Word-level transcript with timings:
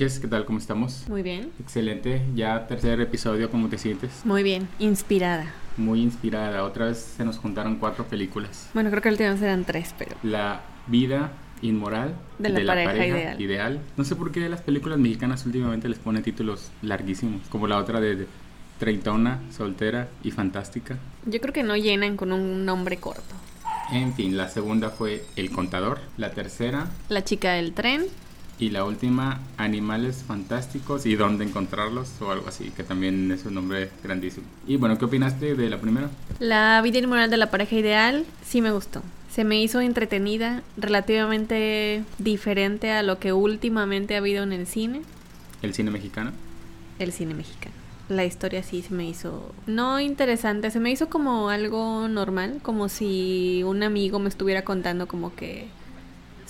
noches, 0.00 0.18
¿qué 0.18 0.28
tal? 0.28 0.46
¿Cómo 0.46 0.58
estamos? 0.58 1.04
Muy 1.08 1.22
bien. 1.22 1.50
Excelente, 1.60 2.22
ya 2.34 2.66
tercer 2.66 3.02
episodio, 3.02 3.50
¿cómo 3.50 3.68
te 3.68 3.76
sientes? 3.76 4.24
Muy 4.24 4.42
bien, 4.42 4.66
inspirada. 4.78 5.52
Muy 5.76 6.00
inspirada, 6.00 6.64
otra 6.64 6.86
vez 6.86 7.14
se 7.18 7.22
nos 7.22 7.36
juntaron 7.36 7.76
cuatro 7.76 8.06
películas. 8.06 8.70
Bueno, 8.72 8.88
creo 8.88 9.02
que 9.02 9.10
el 9.10 9.14
última 9.14 9.34
eran 9.34 9.66
tres, 9.66 9.94
pero... 9.98 10.16
La 10.22 10.62
vida 10.86 11.32
inmoral 11.60 12.14
de 12.38 12.48
la, 12.48 12.72
pareja, 12.72 13.38
ideal. 13.38 13.80
No 13.98 14.04
sé 14.04 14.16
por 14.16 14.32
qué 14.32 14.48
las 14.48 14.62
películas 14.62 14.98
mexicanas 14.98 15.44
últimamente 15.44 15.86
les 15.86 15.98
ponen 15.98 16.22
títulos 16.22 16.70
larguísimos, 16.80 17.42
como 17.50 17.66
la 17.66 17.76
otra 17.76 18.00
de 18.00 18.26
Treintona, 18.78 19.42
Soltera 19.50 20.08
y 20.24 20.30
Fantástica. 20.30 20.96
Yo 21.26 21.42
creo 21.42 21.52
que 21.52 21.62
no 21.62 21.76
llenan 21.76 22.16
con 22.16 22.32
un 22.32 22.64
nombre 22.64 22.96
corto. 22.96 23.34
En 23.92 24.14
fin, 24.14 24.38
la 24.38 24.48
segunda 24.48 24.88
fue 24.88 25.24
El 25.36 25.50
Contador, 25.50 26.00
la 26.16 26.30
tercera... 26.30 26.88
La 27.10 27.22
chica 27.22 27.52
del 27.52 27.74
tren. 27.74 28.06
Y 28.60 28.68
la 28.68 28.84
última, 28.84 29.40
Animales 29.56 30.22
Fantásticos 30.22 31.06
y 31.06 31.16
dónde 31.16 31.46
encontrarlos 31.46 32.20
o 32.20 32.30
algo 32.30 32.48
así, 32.48 32.70
que 32.76 32.84
también 32.84 33.32
es 33.32 33.46
un 33.46 33.54
nombre 33.54 33.88
grandísimo. 34.04 34.46
Y 34.66 34.76
bueno, 34.76 34.98
¿qué 34.98 35.06
opinaste 35.06 35.54
de 35.54 35.70
la 35.70 35.80
primera? 35.80 36.10
La 36.40 36.82
vida 36.82 36.98
inmoral 36.98 37.30
de 37.30 37.38
la 37.38 37.50
pareja 37.50 37.76
ideal 37.76 38.26
sí 38.44 38.60
me 38.60 38.70
gustó. 38.70 39.02
Se 39.30 39.44
me 39.44 39.62
hizo 39.62 39.80
entretenida, 39.80 40.62
relativamente 40.76 42.04
diferente 42.18 42.90
a 42.90 43.02
lo 43.02 43.18
que 43.18 43.32
últimamente 43.32 44.14
ha 44.14 44.18
habido 44.18 44.42
en 44.42 44.52
el 44.52 44.66
cine. 44.66 45.00
¿El 45.62 45.72
cine 45.72 45.90
mexicano? 45.90 46.32
El 46.98 47.12
cine 47.12 47.32
mexicano. 47.32 47.74
La 48.10 48.26
historia 48.26 48.62
sí 48.62 48.82
se 48.82 48.92
me 48.92 49.08
hizo 49.08 49.54
no 49.66 50.00
interesante, 50.00 50.70
se 50.70 50.80
me 50.80 50.90
hizo 50.90 51.08
como 51.08 51.48
algo 51.48 52.08
normal, 52.08 52.58
como 52.60 52.90
si 52.90 53.62
un 53.64 53.82
amigo 53.82 54.18
me 54.18 54.28
estuviera 54.28 54.64
contando 54.64 55.08
como 55.08 55.34
que 55.34 55.68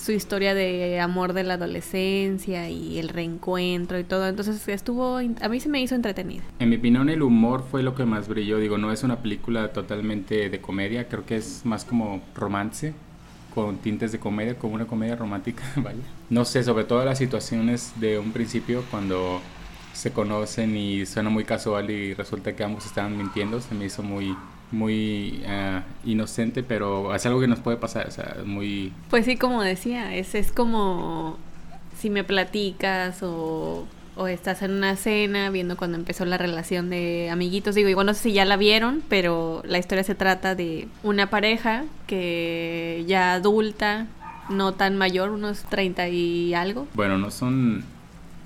su 0.01 0.11
historia 0.11 0.53
de 0.55 0.99
amor 0.99 1.33
de 1.33 1.43
la 1.43 1.53
adolescencia 1.55 2.69
y 2.69 2.97
el 2.97 3.09
reencuentro 3.09 3.99
y 3.99 4.03
todo. 4.03 4.27
Entonces 4.27 4.67
estuvo, 4.67 5.17
a 5.17 5.49
mí 5.49 5.59
se 5.59 5.69
me 5.69 5.81
hizo 5.81 5.95
entretenida. 5.95 6.43
En 6.59 6.69
mi 6.69 6.77
opinión 6.77 7.09
el 7.09 7.21
humor 7.21 7.63
fue 7.69 7.83
lo 7.83 7.93
que 7.93 8.05
más 8.05 8.27
brilló. 8.27 8.57
Digo, 8.57 8.77
no 8.77 8.91
es 8.91 9.03
una 9.03 9.21
película 9.21 9.73
totalmente 9.73 10.49
de 10.49 10.61
comedia, 10.61 11.07
creo 11.07 11.25
que 11.25 11.37
es 11.37 11.65
más 11.65 11.85
como 11.85 12.21
romance 12.35 12.93
con 13.53 13.77
tintes 13.77 14.11
de 14.11 14.19
comedia, 14.19 14.57
como 14.57 14.75
una 14.75 14.87
comedia 14.87 15.15
romántica, 15.15 15.63
¿vale? 15.75 15.99
No 16.29 16.45
sé, 16.45 16.63
sobre 16.63 16.85
todo 16.85 17.03
las 17.05 17.17
situaciones 17.17 17.93
de 17.97 18.17
un 18.17 18.31
principio 18.31 18.83
cuando 18.89 19.41
se 19.93 20.11
conocen 20.11 20.75
y 20.77 21.05
suena 21.05 21.29
muy 21.29 21.43
casual 21.43 21.91
y 21.91 22.13
resulta 22.13 22.55
que 22.55 22.63
ambos 22.63 22.85
estaban 22.85 23.17
mintiendo, 23.17 23.59
se 23.59 23.75
me 23.75 23.85
hizo 23.85 24.01
muy 24.01 24.35
muy 24.71 25.41
eh, 25.45 25.81
inocente, 26.05 26.63
pero 26.63 27.13
es 27.13 27.25
algo 27.25 27.39
que 27.39 27.47
nos 27.47 27.59
puede 27.59 27.77
pasar, 27.77 28.07
o 28.07 28.11
sea, 28.11 28.37
muy... 28.45 28.93
Pues 29.09 29.25
sí, 29.25 29.37
como 29.37 29.61
decía, 29.61 30.15
es, 30.15 30.33
es 30.35 30.51
como 30.51 31.37
si 31.97 32.09
me 32.09 32.23
platicas 32.23 33.21
o, 33.21 33.85
o 34.15 34.27
estás 34.27 34.61
en 34.61 34.71
una 34.71 34.95
cena 34.95 35.49
viendo 35.49 35.77
cuando 35.77 35.97
empezó 35.97 36.25
la 36.25 36.37
relación 36.37 36.89
de 36.89 37.29
amiguitos, 37.29 37.75
digo, 37.75 37.89
igual 37.89 38.07
no 38.07 38.13
sé 38.13 38.23
si 38.23 38.33
ya 38.33 38.45
la 38.45 38.57
vieron, 38.57 39.03
pero 39.09 39.61
la 39.65 39.77
historia 39.77 40.03
se 40.03 40.15
trata 40.15 40.55
de 40.55 40.87
una 41.03 41.29
pareja 41.29 41.83
que 42.07 43.03
ya 43.07 43.33
adulta, 43.33 44.07
no 44.49 44.73
tan 44.73 44.97
mayor, 44.97 45.29
unos 45.31 45.63
30 45.63 46.09
y 46.09 46.53
algo. 46.53 46.87
Bueno, 46.93 47.17
no 47.17 47.29
son 47.29 47.83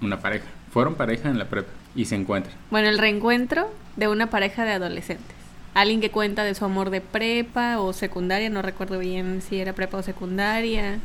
una 0.02 0.20
pareja, 0.20 0.46
fueron 0.72 0.96
pareja 0.96 1.30
en 1.30 1.40
la 1.40 1.46
prepa 1.46 1.72
y 1.96 2.06
se 2.06 2.16
encuentran. 2.16 2.56
Bueno, 2.72 2.90
el 2.90 2.98
reencuentro 2.98 3.70
de 3.96 4.08
una 4.08 4.30
pareja 4.30 4.66
de 4.66 4.74
adolescentes 4.74 5.35
alguien 5.76 6.02
que 6.02 6.10
cuenta 6.10 6.44
de 6.44 6.56
su 6.56 6.66
amor 6.66 6.90
de 6.90 7.02
prepa 7.02 7.80
o 7.80 7.94
secundaria, 7.94 8.50
no 8.50 8.64
recuerdo 8.64 8.98
bien 8.98 9.42
si 9.48 9.60
era 9.60 9.74
prepa 9.74 9.98
o 9.98 10.04
secundaria, 10.04 11.00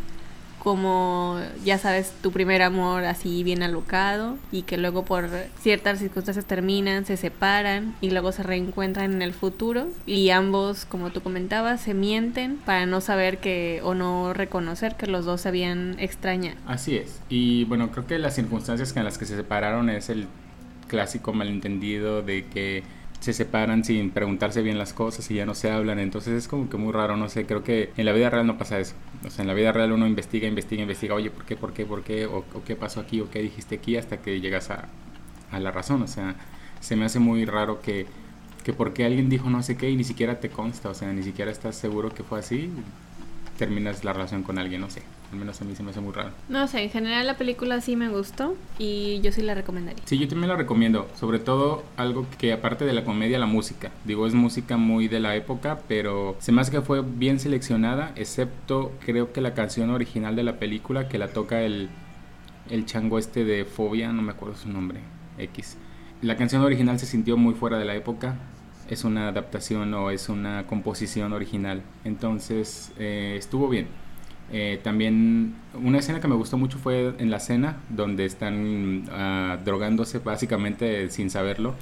como 0.61 1.41
ya 1.65 1.79
sabes 1.79 2.13
tu 2.23 2.33
primer 2.33 2.63
amor 2.63 3.05
así 3.05 3.43
bien 3.43 3.63
alocado 3.63 4.37
y 4.53 4.63
que 4.63 4.77
luego 4.77 5.05
por 5.05 5.29
ciertas 5.59 5.99
circunstancias 5.99 6.45
terminan, 6.45 7.07
se 7.07 7.17
separan 7.17 7.97
y 8.01 8.11
luego 8.11 8.31
se 8.31 8.43
reencuentran 8.43 9.13
en 9.13 9.23
el 9.23 9.33
futuro 9.33 9.89
y 10.07 10.31
ambos, 10.31 10.85
como 10.85 11.11
tú 11.11 11.23
comentabas, 11.23 11.81
se 11.81 11.95
mienten 11.95 12.57
para 12.59 12.87
no 12.87 13.01
saber 13.01 13.39
que 13.39 13.81
o 13.83 13.95
no 13.95 14.35
reconocer 14.35 14.97
que 14.97 15.07
los 15.07 15.25
dos 15.25 15.41
se 15.41 15.49
habían 15.49 15.97
extrañado. 15.99 16.59
Así 16.67 16.97
es. 16.97 17.21
Y 17.29 17.65
bueno, 17.65 17.91
creo 17.91 18.07
que 18.07 18.19
las 18.19 18.35
circunstancias 18.35 18.95
en 18.95 19.05
las 19.05 19.19
que 19.19 19.25
se 19.25 19.37
separaron 19.37 19.89
es 19.89 20.11
el 20.11 20.29
clásico 20.89 21.33
malentendido 21.33 22.21
de 22.21 22.47
que 22.47 22.83
se 23.21 23.35
separan 23.35 23.85
sin 23.85 24.11
preguntarse 24.11 24.63
bien 24.63 24.79
las 24.79 24.95
cosas 24.95 25.31
y 25.31 25.35
ya 25.35 25.47
no 25.47 25.55
se 25.55 25.71
hablan. 25.71 25.99
Entonces 25.99 26.35
es 26.35 26.49
como 26.49 26.69
que 26.71 26.77
muy 26.79 26.93
raro, 26.93 27.17
no 27.17 27.29
sé, 27.29 27.47
creo 27.47 27.63
que 27.63 27.93
en 27.97 28.07
la 28.07 28.13
vida 28.13 28.31
real 28.31 28.47
no 28.47 28.59
pasa 28.59 28.79
eso. 28.79 28.95
O 29.25 29.31
sea, 29.31 29.43
en 29.43 29.49
la 29.49 29.55
vida 29.55 29.73
real 29.73 29.93
uno 29.93 30.07
investiga, 30.07 30.49
investiga, 30.49 30.83
investiga, 30.83 31.15
oye, 31.15 31.31
¿por 31.31 31.45
qué, 31.45 31.57
por 31.57 31.73
qué, 31.73 31.85
por 31.85 32.03
qué? 32.03 32.27
O, 32.27 32.45
qué 32.67 32.77
pasó 32.77 33.01
aquí, 33.01 33.21
o 33.21 33.31
qué 33.31 33.41
dijiste 33.41 33.77
aquí, 33.77 33.97
hasta 33.97 34.23
que 34.23 34.41
llegas 34.41 34.71
a, 34.71 34.89
a, 35.51 35.61
la 35.61 35.71
razón. 35.71 36.03
O 36.03 36.07
sea, 36.09 36.35
se 36.81 36.97
me 36.97 37.05
hace 37.05 37.19
muy 37.19 37.45
raro 37.45 37.83
que, 37.83 38.07
que 38.65 38.73
porque 38.73 39.05
alguien 39.05 39.29
dijo 39.29 39.51
no 39.51 39.63
sé 39.63 39.77
qué 39.77 39.91
y 39.91 39.97
ni 39.97 40.05
siquiera 40.05 40.41
te 40.41 40.49
consta, 40.49 40.89
o 40.89 40.95
sea, 40.95 41.13
ni 41.13 41.23
siquiera 41.23 41.51
estás 41.51 41.77
seguro 41.77 42.11
que 42.11 42.23
fue 42.25 42.39
así, 42.39 42.71
terminas 43.59 44.05
la 44.05 44.15
relación 44.15 44.43
con 44.43 44.59
alguien, 44.59 44.81
no 44.81 44.91
sé. 44.91 45.03
Al 45.33 45.39
menos 45.39 45.61
a 45.61 45.65
mí 45.65 45.77
se 45.77 45.83
me 45.83 45.91
hace 45.91 46.01
muy 46.01 46.13
raro. 46.13 46.31
No 46.49 46.67
sé, 46.67 46.83
en 46.83 46.91
general 46.91 47.27
la 47.27 47.37
película 47.37 47.81
sí 47.81 47.95
me 47.95 48.09
gustó 48.09 48.57
y 48.79 49.21
yo 49.21 49.31
sí 49.31 49.43
la 49.43 49.55
recomendaría. 49.55 50.03
Sí, 50.05 50.19
yo 50.19 50.27
también 50.27 50.49
la 50.49 50.57
recomiendo. 50.57 51.09
Sobre 51.19 51.39
todo 51.39 51.85
algo 51.97 52.27
que 52.39 52.53
aparte 52.53 52.85
de 52.85 52.93
la 52.93 53.05
comedia, 53.05 53.39
la 53.39 53.47
música. 53.47 53.93
Digo, 54.05 54.27
es 54.27 54.35
música 54.35 54.77
muy 54.77 55.07
de 55.07 55.21
la 55.21 55.37
época, 55.37 55.81
pero 55.87 56.37
se 56.41 56.51
me 56.51 56.61
hace 56.61 56.73
que 56.73 56.81
fue 56.81 57.03
bien 57.03 57.39
seleccionada, 57.39 58.13
excepto 58.17 58.93
creo 59.05 59.33
que 59.33 59.41
la 59.41 59.55
canción 59.55 59.91
original 59.91 60.35
de 60.35 60.43
la 60.43 60.59
película 60.59 61.09
que 61.09 61.19
la 61.19 61.29
toca 61.29 61.63
el, 61.63 61.89
el 62.69 62.87
chango 62.87 63.19
este 63.19 63.45
de 63.45 63.65
Fobia, 63.65 64.13
no 64.13 64.23
me 64.23 64.33
acuerdo 64.33 64.57
su 64.57 64.69
nombre, 64.69 65.01
X. 65.39 65.77
La 66.23 66.37
canción 66.37 66.63
original 66.63 66.99
se 66.99 67.07
sintió 67.07 67.37
muy 67.37 67.55
fuera 67.55 67.79
de 67.79 67.85
la 67.85 67.95
época, 67.95 68.37
es 68.91 69.05
una 69.05 69.29
adaptación 69.29 69.95
o 69.95 70.11
es 70.11 70.29
una 70.29 70.67
composición 70.67 71.33
original. 71.33 71.83
Entonces 72.05 72.93
eh, 72.99 73.37
estuvo 73.39 73.69
bien. 73.69 73.87
Eh, 74.53 74.81
también 74.83 75.55
una 75.75 75.99
escena 75.99 76.21
que 76.21 76.27
me 76.27 76.35
gustó 76.35 76.59
mucho 76.59 76.79
fue 76.79 77.15
en 77.19 77.31
la 77.31 77.39
cena, 77.39 77.77
donde 77.89 78.25
están 78.25 79.05
ah, 79.11 79.59
drogándose 79.65 80.19
básicamente 80.19 81.09
sin 81.11 81.31
saberlo. 81.31 81.75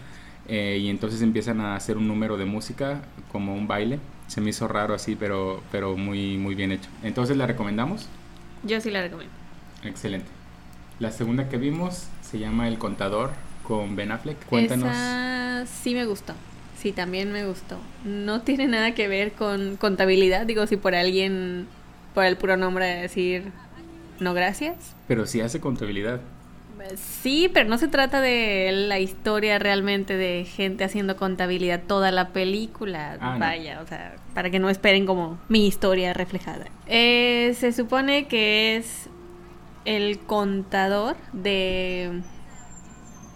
Eh, 0.49 0.79
y 0.81 0.89
entonces 0.89 1.21
empiezan 1.21 1.61
a 1.61 1.77
hacer 1.77 1.97
un 1.99 2.09
número 2.09 2.37
de 2.37 2.45
música 2.45 3.03
como 3.33 3.55
un 3.55 3.67
baile. 3.69 3.99
Se 4.27 4.41
me 4.41 4.51
hizo 4.51 4.69
raro 4.69 4.95
así, 4.95 5.15
pero, 5.15 5.63
pero 5.71 5.97
muy, 5.97 6.37
muy 6.39 6.55
bien 6.55 6.73
hecho. 6.73 6.89
Entonces 7.03 7.37
la 7.37 7.47
recomendamos. 7.47 8.09
Yo 8.65 8.81
sí 8.81 8.91
la 8.91 9.03
recomiendo. 9.03 9.35
Excelente. 9.85 10.27
La 10.99 11.11
segunda 11.11 11.49
que 11.49 11.59
vimos 11.59 12.09
se 12.23 12.39
llama 12.39 12.69
El 12.69 12.79
Contador 12.79 13.31
con 13.63 13.95
Ben 13.95 14.11
Affleck. 14.11 14.45
Cuéntanos. 14.47 14.91
Esa 14.91 15.65
sí 15.67 15.95
me 15.95 16.07
gustó. 16.07 16.35
Sí, 16.79 16.93
también 16.93 17.33
me 17.33 17.47
gustó. 17.47 17.77
No 18.05 18.43
tiene 18.43 18.67
nada 18.67 18.95
que 18.95 19.09
ver 19.09 19.33
con 19.33 19.77
contabilidad. 19.77 20.47
Digo, 20.47 20.67
si 20.67 20.77
por 20.77 20.95
alguien 20.95 21.67
por 22.15 22.25
el 22.25 22.37
puro 22.37 22.57
nombre 22.57 22.87
de 22.87 23.03
decir 23.03 23.53
no 24.21 24.35
gracias. 24.35 24.95
Pero 25.07 25.27
sí 25.27 25.41
hace 25.41 25.61
contabilidad. 25.61 26.21
Sí, 26.97 27.51
pero 27.53 27.69
no 27.69 27.77
se 27.77 27.89
trata 27.89 28.21
de 28.21 28.71
la 28.73 29.01
historia 29.01 29.59
realmente 29.59 30.17
de 30.17 30.45
gente 30.45 30.85
haciendo 30.85 31.17
contabilidad 31.17 31.83
toda 31.87 32.13
la 32.13 32.29
película. 32.29 33.17
Ah, 33.21 33.37
Vaya, 33.39 33.81
o 33.83 33.87
sea, 33.87 34.15
para 34.33 34.51
que 34.51 34.59
no 34.59 34.71
esperen 34.71 35.05
como 35.05 35.39
mi 35.49 35.67
historia 35.67 36.13
reflejada. 36.13 36.67
Eh, 36.87 37.55
se 37.59 37.73
supone 37.73 38.29
que 38.29 38.77
es 38.77 39.09
el 39.85 40.19
contador 40.21 41.17
de 41.33 42.23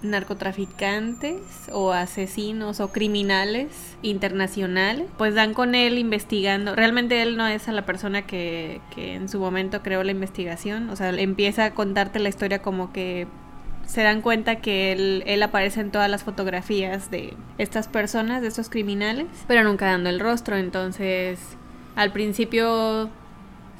narcotraficantes 0.02 1.40
o 1.72 1.92
asesinos 1.92 2.80
o 2.80 2.88
criminales 2.92 3.96
internacionales, 4.02 5.06
pues 5.18 5.34
dan 5.34 5.54
con 5.54 5.74
él 5.74 5.98
investigando. 5.98 6.74
Realmente 6.74 7.22
él 7.22 7.36
no 7.36 7.46
es 7.46 7.68
a 7.68 7.72
la 7.72 7.84
persona 7.86 8.22
que, 8.22 8.80
que 8.94 9.14
en 9.14 9.28
su 9.28 9.38
momento 9.38 9.82
creó 9.82 10.02
la 10.02 10.12
investigación, 10.12 10.90
o 10.90 10.96
sea, 10.96 11.10
empieza 11.10 11.64
a 11.66 11.70
contarte 11.74 12.18
la 12.18 12.28
historia 12.28 12.60
como 12.60 12.92
que 12.92 13.26
se 13.86 14.02
dan 14.02 14.22
cuenta 14.22 14.56
que 14.56 14.92
él, 14.92 15.22
él, 15.26 15.42
aparece 15.42 15.80
en 15.80 15.90
todas 15.90 16.08
las 16.08 16.22
fotografías 16.22 17.10
de 17.10 17.34
estas 17.58 17.88
personas, 17.88 18.40
de 18.40 18.48
estos 18.48 18.68
criminales, 18.68 19.26
pero 19.48 19.64
nunca 19.64 19.86
dando 19.86 20.08
el 20.08 20.20
rostro. 20.20 20.56
Entonces, 20.56 21.38
al 21.96 22.12
principio 22.12 23.10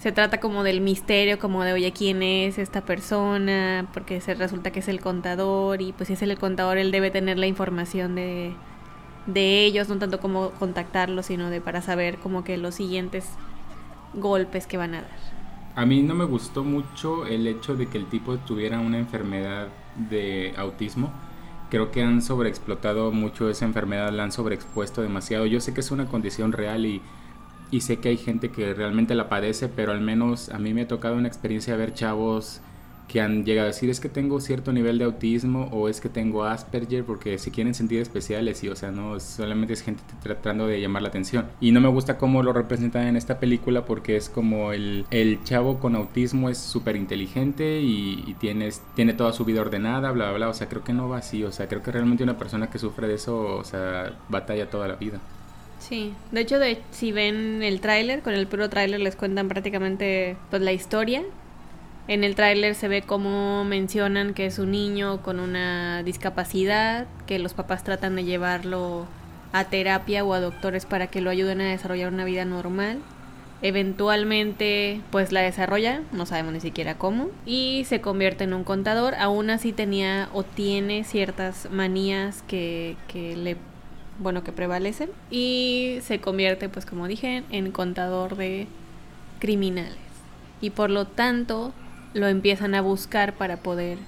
se 0.02 0.10
trata 0.10 0.40
como 0.40 0.64
del 0.64 0.80
misterio, 0.80 1.38
como 1.38 1.62
de, 1.62 1.74
oye, 1.74 1.92
¿quién 1.92 2.24
es 2.24 2.58
esta 2.58 2.80
persona? 2.80 3.88
Porque 3.94 4.20
se 4.20 4.34
resulta 4.34 4.72
que 4.72 4.80
es 4.80 4.88
el 4.88 5.00
contador 5.00 5.80
y 5.80 5.92
pues 5.92 6.08
si 6.08 6.14
es 6.14 6.22
el 6.22 6.36
contador, 6.40 6.76
él 6.76 6.90
debe 6.90 7.12
tener 7.12 7.38
la 7.38 7.46
información 7.46 8.16
de, 8.16 8.52
de 9.28 9.64
ellos, 9.64 9.88
no 9.88 9.98
tanto 9.98 10.18
como 10.18 10.50
contactarlos, 10.58 11.26
sino 11.26 11.50
de 11.50 11.60
para 11.60 11.82
saber 11.82 12.18
como 12.18 12.42
que 12.42 12.56
los 12.56 12.74
siguientes 12.74 13.28
golpes 14.14 14.66
que 14.66 14.76
van 14.76 14.94
a 14.94 15.02
dar. 15.02 15.10
A 15.76 15.86
mí 15.86 16.02
no 16.02 16.16
me 16.16 16.24
gustó 16.24 16.64
mucho 16.64 17.24
el 17.24 17.46
hecho 17.46 17.76
de 17.76 17.86
que 17.86 17.96
el 17.96 18.06
tipo 18.06 18.36
tuviera 18.38 18.80
una 18.80 18.98
enfermedad 18.98 19.68
de 20.10 20.52
autismo. 20.56 21.12
Creo 21.70 21.92
que 21.92 22.02
han 22.02 22.22
sobreexplotado 22.22 23.12
mucho 23.12 23.48
esa 23.48 23.66
enfermedad, 23.66 24.10
la 24.10 24.24
han 24.24 24.32
sobreexpuesto 24.32 25.00
demasiado. 25.00 25.46
Yo 25.46 25.60
sé 25.60 25.72
que 25.72 25.80
es 25.80 25.92
una 25.92 26.06
condición 26.06 26.50
real 26.50 26.86
y 26.86 27.00
y 27.72 27.80
sé 27.80 27.96
que 27.96 28.10
hay 28.10 28.18
gente 28.18 28.50
que 28.50 28.74
realmente 28.74 29.16
la 29.16 29.28
padece, 29.28 29.68
pero 29.68 29.90
al 29.90 30.00
menos 30.00 30.50
a 30.50 30.58
mí 30.60 30.74
me 30.74 30.82
ha 30.82 30.88
tocado 30.88 31.16
una 31.16 31.26
experiencia 31.26 31.72
de 31.72 31.78
ver 31.78 31.94
chavos 31.94 32.60
que 33.08 33.20
han 33.20 33.44
llegado 33.44 33.66
a 33.66 33.72
decir 33.72 33.90
es 33.90 34.00
que 34.00 34.08
tengo 34.08 34.40
cierto 34.40 34.72
nivel 34.72 34.98
de 34.98 35.04
autismo 35.04 35.68
o 35.70 35.88
es 35.88 36.00
que 36.00 36.08
tengo 36.08 36.44
Asperger 36.44 37.04
porque 37.04 37.38
se 37.38 37.50
quieren 37.50 37.74
sentir 37.74 38.00
especiales 38.00 38.64
y 38.64 38.68
o 38.70 38.76
sea, 38.76 38.90
no, 38.90 39.20
solamente 39.20 39.74
es 39.74 39.82
gente 39.82 40.02
tratando 40.22 40.66
de 40.66 40.80
llamar 40.80 41.02
la 41.02 41.08
atención. 41.08 41.46
Y 41.60 41.72
no 41.72 41.80
me 41.80 41.88
gusta 41.88 42.16
cómo 42.16 42.42
lo 42.42 42.52
representan 42.52 43.06
en 43.06 43.16
esta 43.16 43.38
película 43.38 43.84
porque 43.84 44.16
es 44.16 44.28
como 44.28 44.72
el, 44.72 45.04
el 45.10 45.42
chavo 45.44 45.78
con 45.78 45.94
autismo 45.94 46.48
es 46.48 46.58
súper 46.58 46.96
inteligente 46.96 47.80
y, 47.82 48.34
tienes, 48.40 48.82
tiene 48.94 49.12
toda 49.12 49.32
su 49.32 49.44
vida 49.44 49.60
ordenada, 49.60 50.10
bla, 50.10 50.28
bla, 50.28 50.36
bla. 50.36 50.48
O 50.48 50.54
sea, 50.54 50.68
creo 50.68 50.82
que 50.82 50.92
no 50.92 51.08
va 51.08 51.18
así. 51.18 51.44
O 51.44 51.52
sea, 51.52 51.68
creo 51.68 51.82
que 51.82 51.92
realmente 51.92 52.24
una 52.24 52.38
persona 52.38 52.70
que 52.70 52.78
sufre 52.78 53.08
de 53.08 53.14
eso, 53.14 53.56
o 53.56 53.64
sea, 53.64 54.18
batalla 54.28 54.70
toda 54.70 54.88
la 54.88 54.96
vida. 54.96 55.20
Sí, 55.88 56.14
de 56.30 56.40
hecho, 56.40 56.56
si 56.92 57.12
ven 57.12 57.62
el 57.62 57.80
tráiler, 57.80 58.22
con 58.22 58.34
el 58.34 58.46
puro 58.46 58.70
tráiler 58.70 59.00
les 59.00 59.16
cuentan 59.16 59.48
prácticamente 59.48 60.36
pues 60.50 60.62
la 60.62 60.72
historia 60.72 61.24
en 62.08 62.24
el 62.24 62.34
tráiler 62.34 62.74
se 62.74 62.88
ve 62.88 63.02
cómo 63.02 63.64
mencionan 63.64 64.34
que 64.34 64.46
es 64.46 64.58
un 64.58 64.72
niño 64.72 65.22
con 65.22 65.38
una 65.38 66.02
discapacidad, 66.02 67.06
que 67.26 67.38
los 67.38 67.54
papás 67.54 67.84
tratan 67.84 68.16
de 68.16 68.24
llevarlo 68.24 69.06
a 69.52 69.64
terapia 69.64 70.24
o 70.24 70.34
a 70.34 70.40
doctores 70.40 70.84
para 70.84 71.06
que 71.06 71.20
lo 71.20 71.30
ayuden 71.30 71.60
a 71.60 71.70
desarrollar 71.70 72.12
una 72.12 72.24
vida 72.24 72.44
normal. 72.44 72.98
Eventualmente, 73.64 75.00
pues 75.12 75.30
la 75.30 75.42
desarrolla, 75.42 76.02
no 76.10 76.26
sabemos 76.26 76.52
ni 76.52 76.60
siquiera 76.60 76.98
cómo, 76.98 77.28
y 77.46 77.84
se 77.86 78.00
convierte 78.00 78.42
en 78.42 78.54
un 78.54 78.64
contador. 78.64 79.14
Aún 79.14 79.50
así 79.50 79.72
tenía 79.72 80.28
o 80.32 80.42
tiene 80.42 81.04
ciertas 81.04 81.68
manías 81.70 82.42
que, 82.48 82.96
que 83.06 83.36
le, 83.36 83.56
bueno, 84.18 84.44
que 84.44 84.52
prevalecen, 84.52 85.10
y 85.30 85.98
se 86.02 86.20
convierte, 86.20 86.68
pues 86.68 86.86
como 86.86 87.08
dije, 87.08 87.44
en 87.50 87.72
contador 87.72 88.36
de 88.36 88.66
criminales. 89.38 89.98
Y 90.60 90.70
por 90.70 90.90
lo 90.90 91.06
tanto, 91.06 91.72
lo 92.14 92.28
empiezan 92.28 92.74
a 92.74 92.82
buscar 92.82 93.34
para 93.34 93.56
poder 93.56 93.98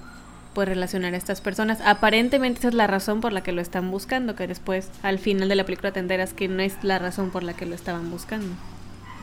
pues 0.55 0.69
relacionar 0.69 1.15
a 1.15 1.17
estas 1.17 1.41
personas. 1.41 1.81
Aparentemente 1.85 2.61
esa 2.61 2.69
es 2.69 2.75
la 2.75 2.87
razón 2.87 3.21
por 3.21 3.33
la 3.33 3.43
que 3.43 3.53
lo 3.53 3.61
están 3.61 3.91
buscando, 3.91 4.37
que 4.37 4.47
después 4.47 4.89
al 5.03 5.19
final 5.19 5.49
de 5.49 5.57
la 5.57 5.65
película 5.65 5.91
te 5.93 6.01
enteras 6.01 6.33
que 6.33 6.49
no 6.49 6.63
es 6.63 6.77
la 6.83 6.99
razón 6.99 7.31
por 7.31 7.43
la 7.43 7.55
que 7.55 7.67
lo 7.67 7.75
estaban 7.75 8.11
buscando. 8.11 8.55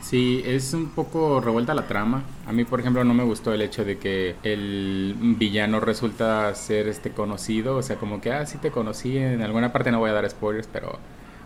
Sí, 0.02 0.42
es 0.44 0.74
un 0.74 0.90
poco 0.90 1.40
revuelta 1.40 1.74
la 1.74 1.86
trama. 1.86 2.24
A 2.46 2.52
mí, 2.52 2.64
por 2.64 2.80
ejemplo, 2.80 3.04
no 3.04 3.14
me 3.14 3.24
gustó 3.24 3.54
el 3.54 3.62
hecho 3.62 3.84
de 3.84 3.98
que 3.98 4.34
el 4.42 5.14
villano 5.38 5.80
resulta 5.80 6.54
ser 6.54 6.88
este 6.88 7.12
conocido, 7.12 7.76
o 7.76 7.82
sea, 7.82 7.96
como 7.96 8.20
que, 8.20 8.32
ah, 8.32 8.44
sí 8.44 8.58
te 8.58 8.70
conocí, 8.70 9.16
en 9.16 9.42
alguna 9.42 9.72
parte 9.72 9.90
no 9.92 10.00
voy 10.00 10.10
a 10.10 10.12
dar 10.12 10.28
spoilers, 10.28 10.68
pero 10.70 10.98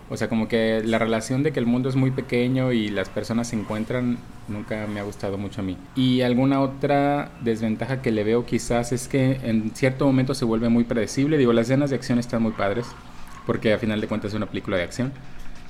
o 0.08 0.16
sea, 0.16 0.28
como 0.28 0.46
que 0.46 0.82
la 0.84 0.98
relación 0.98 1.42
de 1.42 1.52
que 1.52 1.58
el 1.58 1.66
mundo 1.66 1.88
es 1.88 1.96
muy 1.96 2.12
pequeño 2.12 2.72
y 2.72 2.88
las 2.88 3.08
personas 3.08 3.48
se 3.48 3.56
encuentran 3.56 4.18
nunca 4.46 4.86
me 4.86 5.00
ha 5.00 5.02
gustado 5.02 5.36
mucho 5.36 5.60
a 5.60 5.64
mí. 5.64 5.76
Y 5.96 6.20
alguna 6.22 6.60
otra 6.60 7.32
desventaja 7.40 8.02
que 8.02 8.12
le 8.12 8.22
veo 8.22 8.46
quizás 8.46 8.92
es 8.92 9.08
que 9.08 9.40
en 9.42 9.72
cierto 9.74 10.06
momento 10.06 10.34
se 10.34 10.44
vuelve 10.44 10.68
muy 10.68 10.84
predecible. 10.84 11.38
Digo, 11.38 11.52
las 11.52 11.66
escenas 11.66 11.90
de 11.90 11.96
acción 11.96 12.20
están 12.20 12.42
muy 12.42 12.52
padres, 12.52 12.86
porque 13.46 13.72
a 13.72 13.78
final 13.78 14.00
de 14.00 14.06
cuentas 14.06 14.30
es 14.30 14.36
una 14.36 14.46
película 14.46 14.76
de 14.76 14.84
acción. 14.84 15.12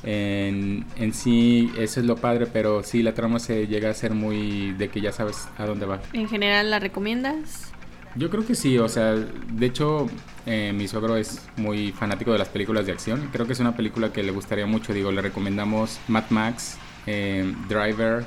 En, 0.02 0.84
en, 0.96 1.12
sí, 1.12 1.72
eso 1.78 2.00
es 2.00 2.06
lo 2.06 2.16
padre, 2.16 2.46
pero 2.46 2.82
sí, 2.82 3.02
la 3.02 3.14
trama 3.14 3.38
se 3.38 3.66
llega 3.66 3.90
a 3.90 3.94
ser 3.94 4.12
muy 4.12 4.72
de 4.72 4.88
que 4.88 5.00
ya 5.00 5.12
sabes 5.12 5.48
a 5.58 5.66
dónde 5.66 5.86
va. 5.86 6.00
¿En 6.12 6.28
general 6.28 6.70
la 6.70 6.78
recomiendas? 6.78 7.72
Yo 8.16 8.30
creo 8.30 8.46
que 8.46 8.54
sí, 8.54 8.78
o 8.78 8.88
sea, 8.88 9.14
de 9.14 9.66
hecho 9.66 10.06
eh, 10.46 10.72
mi 10.74 10.88
suegro 10.88 11.16
es 11.16 11.46
muy 11.56 11.92
fanático 11.92 12.32
de 12.32 12.38
las 12.38 12.48
películas 12.48 12.86
de 12.86 12.92
acción. 12.92 13.28
Creo 13.30 13.46
que 13.46 13.52
es 13.52 13.60
una 13.60 13.76
película 13.76 14.12
que 14.12 14.22
le 14.22 14.32
gustaría 14.32 14.64
mucho, 14.64 14.94
digo, 14.94 15.12
le 15.12 15.20
recomendamos 15.20 15.98
Mad 16.08 16.24
Max, 16.30 16.78
eh, 17.06 17.52
Driver 17.68 18.24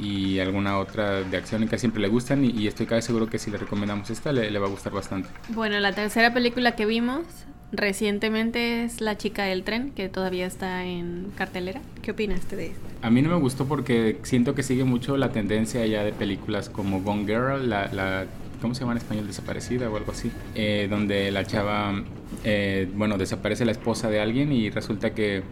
y 0.00 0.40
alguna 0.40 0.78
otra 0.78 1.22
de 1.22 1.36
acción 1.36 1.68
que 1.68 1.78
siempre 1.78 2.00
le 2.00 2.08
gustan 2.08 2.44
y, 2.44 2.66
estoy 2.66 2.86
casi 2.86 3.06
seguro 3.06 3.28
que 3.28 3.38
si 3.38 3.50
le 3.50 3.58
recomendamos 3.58 4.10
esta 4.10 4.32
le, 4.32 4.58
va 4.58 4.66
a 4.66 4.70
gustar 4.70 4.92
bastante. 4.92 5.28
Bueno, 5.50 5.78
la 5.78 5.92
tercera 5.92 6.32
película 6.32 6.74
que 6.74 6.86
vimos 6.86 7.24
recientemente 7.72 8.84
es 8.84 9.00
La 9.00 9.16
chica 9.16 9.44
del 9.44 9.62
tren, 9.62 9.90
que 9.90 10.08
todavía 10.08 10.46
está 10.46 10.84
en 10.84 11.32
cartelera. 11.36 11.80
¿Qué 12.02 12.10
opinaste 12.12 12.56
de 12.56 12.66
esto? 12.68 12.80
A 13.02 13.10
mí 13.10 13.22
no 13.22 13.30
me 13.30 13.36
gustó 13.36 13.66
porque 13.66 14.18
siento 14.22 14.54
que 14.54 14.62
sigue 14.62 14.84
mucho 14.84 15.16
la 15.16 15.30
tendencia 15.30 15.84
ya 15.86 16.04
de 16.04 16.12
películas 16.12 16.68
como 16.68 17.00
Gone 17.02 17.24
Girl, 17.24 17.68
la, 17.68 17.90
la 17.92 18.26
¿cómo 18.60 18.74
se 18.74 18.80
llama 18.80 18.92
en 18.92 18.98
español? 18.98 19.26
Desaparecida 19.26 19.90
o 19.90 19.96
algo 19.96 20.12
así, 20.12 20.30
eh, 20.54 20.86
donde 20.90 21.30
la 21.30 21.44
chava, 21.44 22.02
eh, 22.44 22.88
bueno, 22.94 23.18
desaparece 23.18 23.64
la 23.64 23.72
esposa 23.72 24.10
de 24.10 24.20
alguien 24.20 24.52
y 24.52 24.70
resulta 24.70 25.14
que 25.14 25.42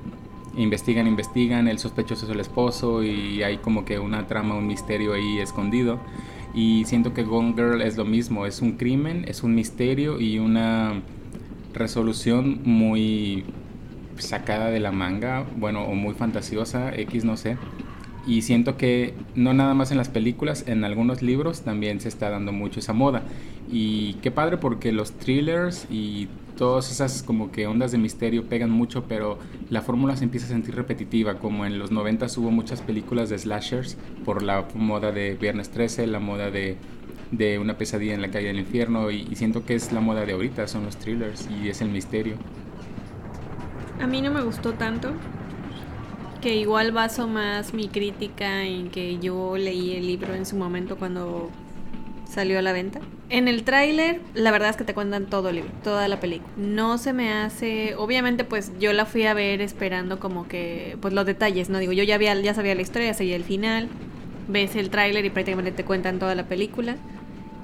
investigan, 0.56 1.06
investigan, 1.06 1.68
el 1.68 1.78
sospechoso 1.78 2.26
es 2.26 2.32
el 2.32 2.40
esposo 2.40 3.02
y 3.02 3.42
hay 3.42 3.58
como 3.58 3.84
que 3.84 3.98
una 3.98 4.26
trama, 4.26 4.56
un 4.56 4.66
misterio 4.66 5.14
ahí 5.14 5.38
escondido. 5.38 5.98
Y 6.54 6.84
siento 6.86 7.14
que 7.14 7.22
Gone 7.22 7.52
Girl 7.54 7.82
es 7.82 7.96
lo 7.96 8.04
mismo, 8.04 8.46
es 8.46 8.60
un 8.60 8.72
crimen, 8.72 9.24
es 9.28 9.42
un 9.42 9.54
misterio 9.54 10.18
y 10.18 10.38
una 10.38 11.02
resolución 11.74 12.60
muy 12.64 13.44
sacada 14.18 14.70
de 14.70 14.80
la 14.80 14.92
manga, 14.92 15.46
bueno, 15.56 15.84
o 15.84 15.94
muy 15.94 16.14
fantasiosa, 16.14 16.94
X 16.94 17.24
no 17.24 17.36
sé 17.36 17.56
y 18.28 18.42
siento 18.42 18.76
que 18.76 19.14
no 19.34 19.54
nada 19.54 19.72
más 19.72 19.90
en 19.90 19.96
las 19.96 20.10
películas, 20.10 20.64
en 20.66 20.84
algunos 20.84 21.22
libros 21.22 21.62
también 21.62 21.98
se 21.98 22.08
está 22.08 22.28
dando 22.28 22.52
mucho 22.52 22.78
esa 22.78 22.92
moda. 22.92 23.22
Y 23.70 24.14
qué 24.22 24.30
padre 24.30 24.58
porque 24.58 24.92
los 24.92 25.12
thrillers 25.12 25.86
y 25.90 26.28
todas 26.58 26.92
esas 26.92 27.22
como 27.22 27.50
que 27.50 27.66
ondas 27.66 27.90
de 27.90 27.96
misterio 27.96 28.44
pegan 28.44 28.70
mucho, 28.70 29.04
pero 29.08 29.38
la 29.70 29.80
fórmula 29.80 30.14
se 30.14 30.24
empieza 30.24 30.44
a 30.46 30.50
sentir 30.50 30.74
repetitiva, 30.74 31.36
como 31.38 31.64
en 31.64 31.78
los 31.78 31.90
90 31.90 32.26
hubo 32.36 32.50
muchas 32.50 32.82
películas 32.82 33.30
de 33.30 33.38
slashers 33.38 33.96
por 34.26 34.42
la 34.42 34.68
moda 34.74 35.10
de 35.10 35.34
Viernes 35.34 35.70
13, 35.70 36.06
la 36.06 36.20
moda 36.20 36.50
de, 36.50 36.76
de 37.30 37.58
Una 37.58 37.76
pesadilla 37.76 38.14
en 38.14 38.22
la 38.22 38.30
calle 38.30 38.48
del 38.48 38.58
infierno, 38.58 39.10
y, 39.10 39.26
y 39.30 39.36
siento 39.36 39.64
que 39.64 39.74
es 39.74 39.92
la 39.92 40.00
moda 40.00 40.24
de 40.24 40.32
ahorita, 40.32 40.66
son 40.66 40.84
los 40.84 40.96
thrillers 40.96 41.48
y 41.50 41.68
es 41.68 41.80
el 41.80 41.90
misterio. 41.90 42.34
A 44.00 44.06
mí 44.06 44.22
no 44.22 44.30
me 44.30 44.42
gustó 44.42 44.74
tanto, 44.74 45.12
que 46.40 46.54
igual 46.54 46.92
baso 46.92 47.26
más 47.26 47.74
mi 47.74 47.88
crítica 47.88 48.64
en 48.64 48.90
que 48.90 49.18
yo 49.18 49.56
leí 49.56 49.96
el 49.96 50.06
libro 50.06 50.34
en 50.34 50.46
su 50.46 50.56
momento 50.56 50.96
cuando 50.96 51.50
salió 52.28 52.58
a 52.58 52.62
la 52.62 52.72
venta. 52.72 53.00
En 53.30 53.48
el 53.48 53.64
tráiler, 53.64 54.20
la 54.34 54.50
verdad 54.50 54.70
es 54.70 54.76
que 54.76 54.84
te 54.84 54.94
cuentan 54.94 55.26
todo 55.26 55.48
el 55.48 55.56
libro, 55.56 55.70
toda 55.82 56.08
la 56.08 56.20
película. 56.20 56.50
No 56.56 56.96
se 56.98 57.12
me 57.12 57.32
hace, 57.32 57.94
obviamente 57.96 58.44
pues 58.44 58.72
yo 58.78 58.92
la 58.92 59.04
fui 59.04 59.26
a 59.26 59.34
ver 59.34 59.60
esperando 59.60 60.20
como 60.20 60.46
que 60.46 60.96
pues 61.00 61.12
los 61.12 61.26
detalles, 61.26 61.68
no 61.68 61.78
digo, 61.78 61.92
yo 61.92 62.04
ya 62.04 62.14
había 62.14 62.34
ya 62.40 62.54
sabía 62.54 62.74
la 62.74 62.82
historia, 62.82 63.08
ya 63.08 63.14
sabía 63.14 63.36
el 63.36 63.44
final. 63.44 63.88
Ves 64.46 64.76
el 64.76 64.88
tráiler 64.88 65.24
y 65.24 65.30
prácticamente 65.30 65.72
te 65.72 65.84
cuentan 65.84 66.18
toda 66.18 66.34
la 66.34 66.46
película. 66.46 66.96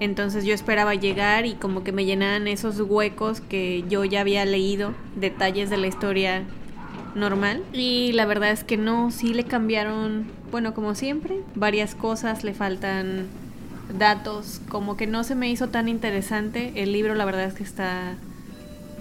Entonces 0.00 0.44
yo 0.44 0.54
esperaba 0.54 0.94
llegar 0.94 1.46
y 1.46 1.54
como 1.54 1.84
que 1.84 1.92
me 1.92 2.04
llenaran 2.04 2.48
esos 2.48 2.80
huecos 2.80 3.40
que 3.40 3.84
yo 3.88 4.04
ya 4.04 4.20
había 4.20 4.44
leído, 4.44 4.94
detalles 5.16 5.70
de 5.70 5.76
la 5.76 5.86
historia 5.86 6.42
normal. 7.14 7.62
Y 7.72 8.12
la 8.12 8.26
verdad 8.26 8.50
es 8.50 8.64
que 8.64 8.76
no, 8.76 9.10
sí 9.10 9.34
le 9.34 9.44
cambiaron, 9.44 10.26
bueno, 10.50 10.74
como 10.74 10.94
siempre, 10.94 11.40
varias 11.54 11.94
cosas, 11.94 12.44
le 12.44 12.54
faltan 12.54 13.26
datos, 13.98 14.60
como 14.68 14.96
que 14.96 15.06
no 15.06 15.24
se 15.24 15.34
me 15.34 15.48
hizo 15.48 15.68
tan 15.68 15.88
interesante. 15.88 16.72
El 16.74 16.92
libro 16.92 17.14
la 17.14 17.24
verdad 17.24 17.44
es 17.44 17.54
que 17.54 17.62
está 17.62 18.16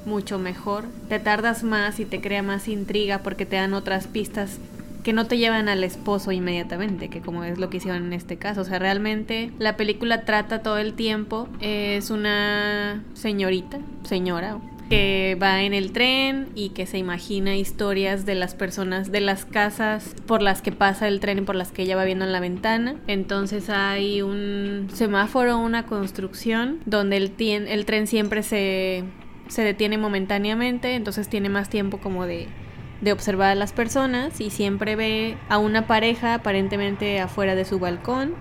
mucho 0.05 0.37
mejor. 0.37 0.85
Te 1.09 1.19
tardas 1.19 1.63
más 1.63 1.99
y 1.99 2.05
te 2.05 2.21
crea 2.21 2.43
más 2.43 2.67
intriga 2.67 3.19
porque 3.19 3.45
te 3.45 3.55
dan 3.55 3.73
otras 3.73 4.07
pistas 4.07 4.59
que 5.03 5.13
no 5.13 5.27
te 5.27 5.37
llevan 5.37 5.69
al 5.69 5.83
esposo 5.83 6.31
inmediatamente, 6.31 7.09
que 7.09 7.21
como 7.21 7.43
es 7.43 7.59
lo 7.59 7.69
que 7.69 7.77
hicieron 7.77 8.05
en 8.05 8.13
este 8.13 8.37
caso. 8.37 8.61
O 8.61 8.63
sea, 8.63 8.79
realmente 8.79 9.51
la 9.59 9.77
película 9.77 10.25
trata 10.25 10.63
todo 10.63 10.77
el 10.77 10.93
tiempo, 10.93 11.47
es 11.59 12.09
una 12.09 13.03
señorita, 13.13 13.79
señora, 14.03 14.59
que 14.89 15.37
va 15.41 15.63
en 15.63 15.73
el 15.73 15.91
tren 15.91 16.49
y 16.55 16.69
que 16.69 16.85
se 16.85 16.97
imagina 16.97 17.55
historias 17.55 18.25
de 18.25 18.35
las 18.35 18.53
personas, 18.55 19.11
de 19.11 19.21
las 19.21 19.45
casas 19.45 20.15
por 20.25 20.41
las 20.41 20.61
que 20.61 20.71
pasa 20.71 21.07
el 21.07 21.19
tren 21.19 21.39
y 21.39 21.41
por 21.41 21.55
las 21.55 21.71
que 21.71 21.83
ella 21.83 21.95
va 21.95 22.05
viendo 22.05 22.25
en 22.25 22.31
la 22.31 22.39
ventana. 22.39 22.95
Entonces 23.07 23.69
hay 23.69 24.21
un 24.21 24.87
semáforo, 24.93 25.57
una 25.57 25.85
construcción 25.85 26.79
donde 26.85 27.17
el, 27.17 27.33
el 27.39 27.85
tren 27.85 28.07
siempre 28.07 28.43
se, 28.43 29.03
se 29.47 29.63
detiene 29.63 29.97
momentáneamente, 29.97 30.95
entonces 30.95 31.29
tiene 31.29 31.49
más 31.49 31.69
tiempo 31.69 31.99
como 31.99 32.25
de 32.25 32.47
de 33.03 33.11
observar 33.11 33.51
a 33.51 33.55
las 33.55 33.73
personas 33.73 34.39
y 34.39 34.49
siempre 34.49 34.95
ve 34.95 35.37
a 35.49 35.57
una 35.57 35.87
pareja 35.87 36.35
aparentemente 36.35 37.19
afuera 37.19 37.55
de 37.55 37.65
su 37.65 37.79
balcón 37.79 38.35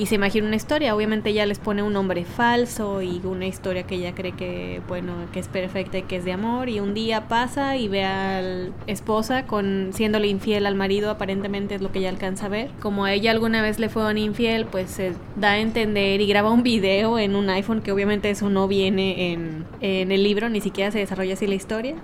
y 0.00 0.06
se 0.06 0.14
imagina 0.14 0.46
una 0.46 0.56
historia. 0.56 0.94
Obviamente 0.94 1.28
ella 1.28 1.44
les 1.44 1.58
pone 1.58 1.82
un 1.82 1.92
nombre 1.92 2.24
falso 2.24 3.02
y 3.02 3.20
una 3.22 3.46
historia 3.46 3.82
que 3.82 3.96
ella 3.96 4.14
cree 4.14 4.32
que, 4.32 4.80
bueno, 4.88 5.12
que 5.30 5.40
es 5.40 5.48
perfecta 5.48 5.98
y 5.98 6.02
que 6.04 6.16
es 6.16 6.24
de 6.24 6.32
amor. 6.32 6.70
Y 6.70 6.80
un 6.80 6.94
día 6.94 7.28
pasa 7.28 7.76
y 7.76 7.86
ve 7.88 8.04
a 8.04 8.40
la 8.40 8.70
esposa 8.86 9.46
con 9.46 9.90
siéndole 9.92 10.28
infiel 10.28 10.64
al 10.64 10.74
marido, 10.74 11.10
aparentemente 11.10 11.74
es 11.74 11.82
lo 11.82 11.92
que 11.92 11.98
ella 11.98 12.08
alcanza 12.08 12.46
a 12.46 12.48
ver. 12.48 12.70
Como 12.80 13.04
a 13.04 13.12
ella 13.12 13.30
alguna 13.30 13.60
vez 13.60 13.78
le 13.78 13.90
fue 13.90 14.10
un 14.10 14.16
infiel, 14.16 14.64
pues 14.64 14.90
se 14.90 15.12
da 15.36 15.50
a 15.50 15.58
entender 15.58 16.22
y 16.22 16.26
graba 16.26 16.50
un 16.50 16.62
video 16.62 17.18
en 17.18 17.36
un 17.36 17.50
iPhone, 17.50 17.82
que 17.82 17.92
obviamente 17.92 18.30
eso 18.30 18.48
no 18.48 18.68
viene 18.68 19.32
en, 19.32 19.66
en 19.82 20.12
el 20.12 20.22
libro, 20.22 20.48
ni 20.48 20.62
siquiera 20.62 20.90
se 20.90 20.98
desarrolla 20.98 21.34
así 21.34 21.46
la 21.46 21.56
historia 21.56 21.96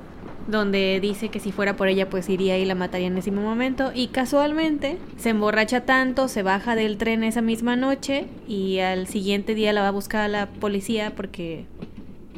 donde 0.46 0.98
dice 1.00 1.28
que 1.28 1.40
si 1.40 1.52
fuera 1.52 1.76
por 1.76 1.88
ella 1.88 2.08
pues 2.08 2.28
iría 2.28 2.58
y 2.58 2.64
la 2.64 2.74
mataría 2.74 3.08
en 3.08 3.18
ese 3.18 3.30
mismo 3.30 3.46
momento 3.46 3.90
y 3.94 4.08
casualmente 4.08 4.98
se 5.16 5.30
emborracha 5.30 5.82
tanto, 5.84 6.28
se 6.28 6.42
baja 6.42 6.76
del 6.76 6.96
tren 6.98 7.24
esa 7.24 7.42
misma 7.42 7.76
noche 7.76 8.26
y 8.46 8.78
al 8.78 9.06
siguiente 9.06 9.54
día 9.54 9.72
la 9.72 9.82
va 9.82 9.88
a 9.88 9.92
buscar 9.92 10.22
a 10.22 10.28
la 10.28 10.46
policía 10.46 11.14
porque 11.16 11.66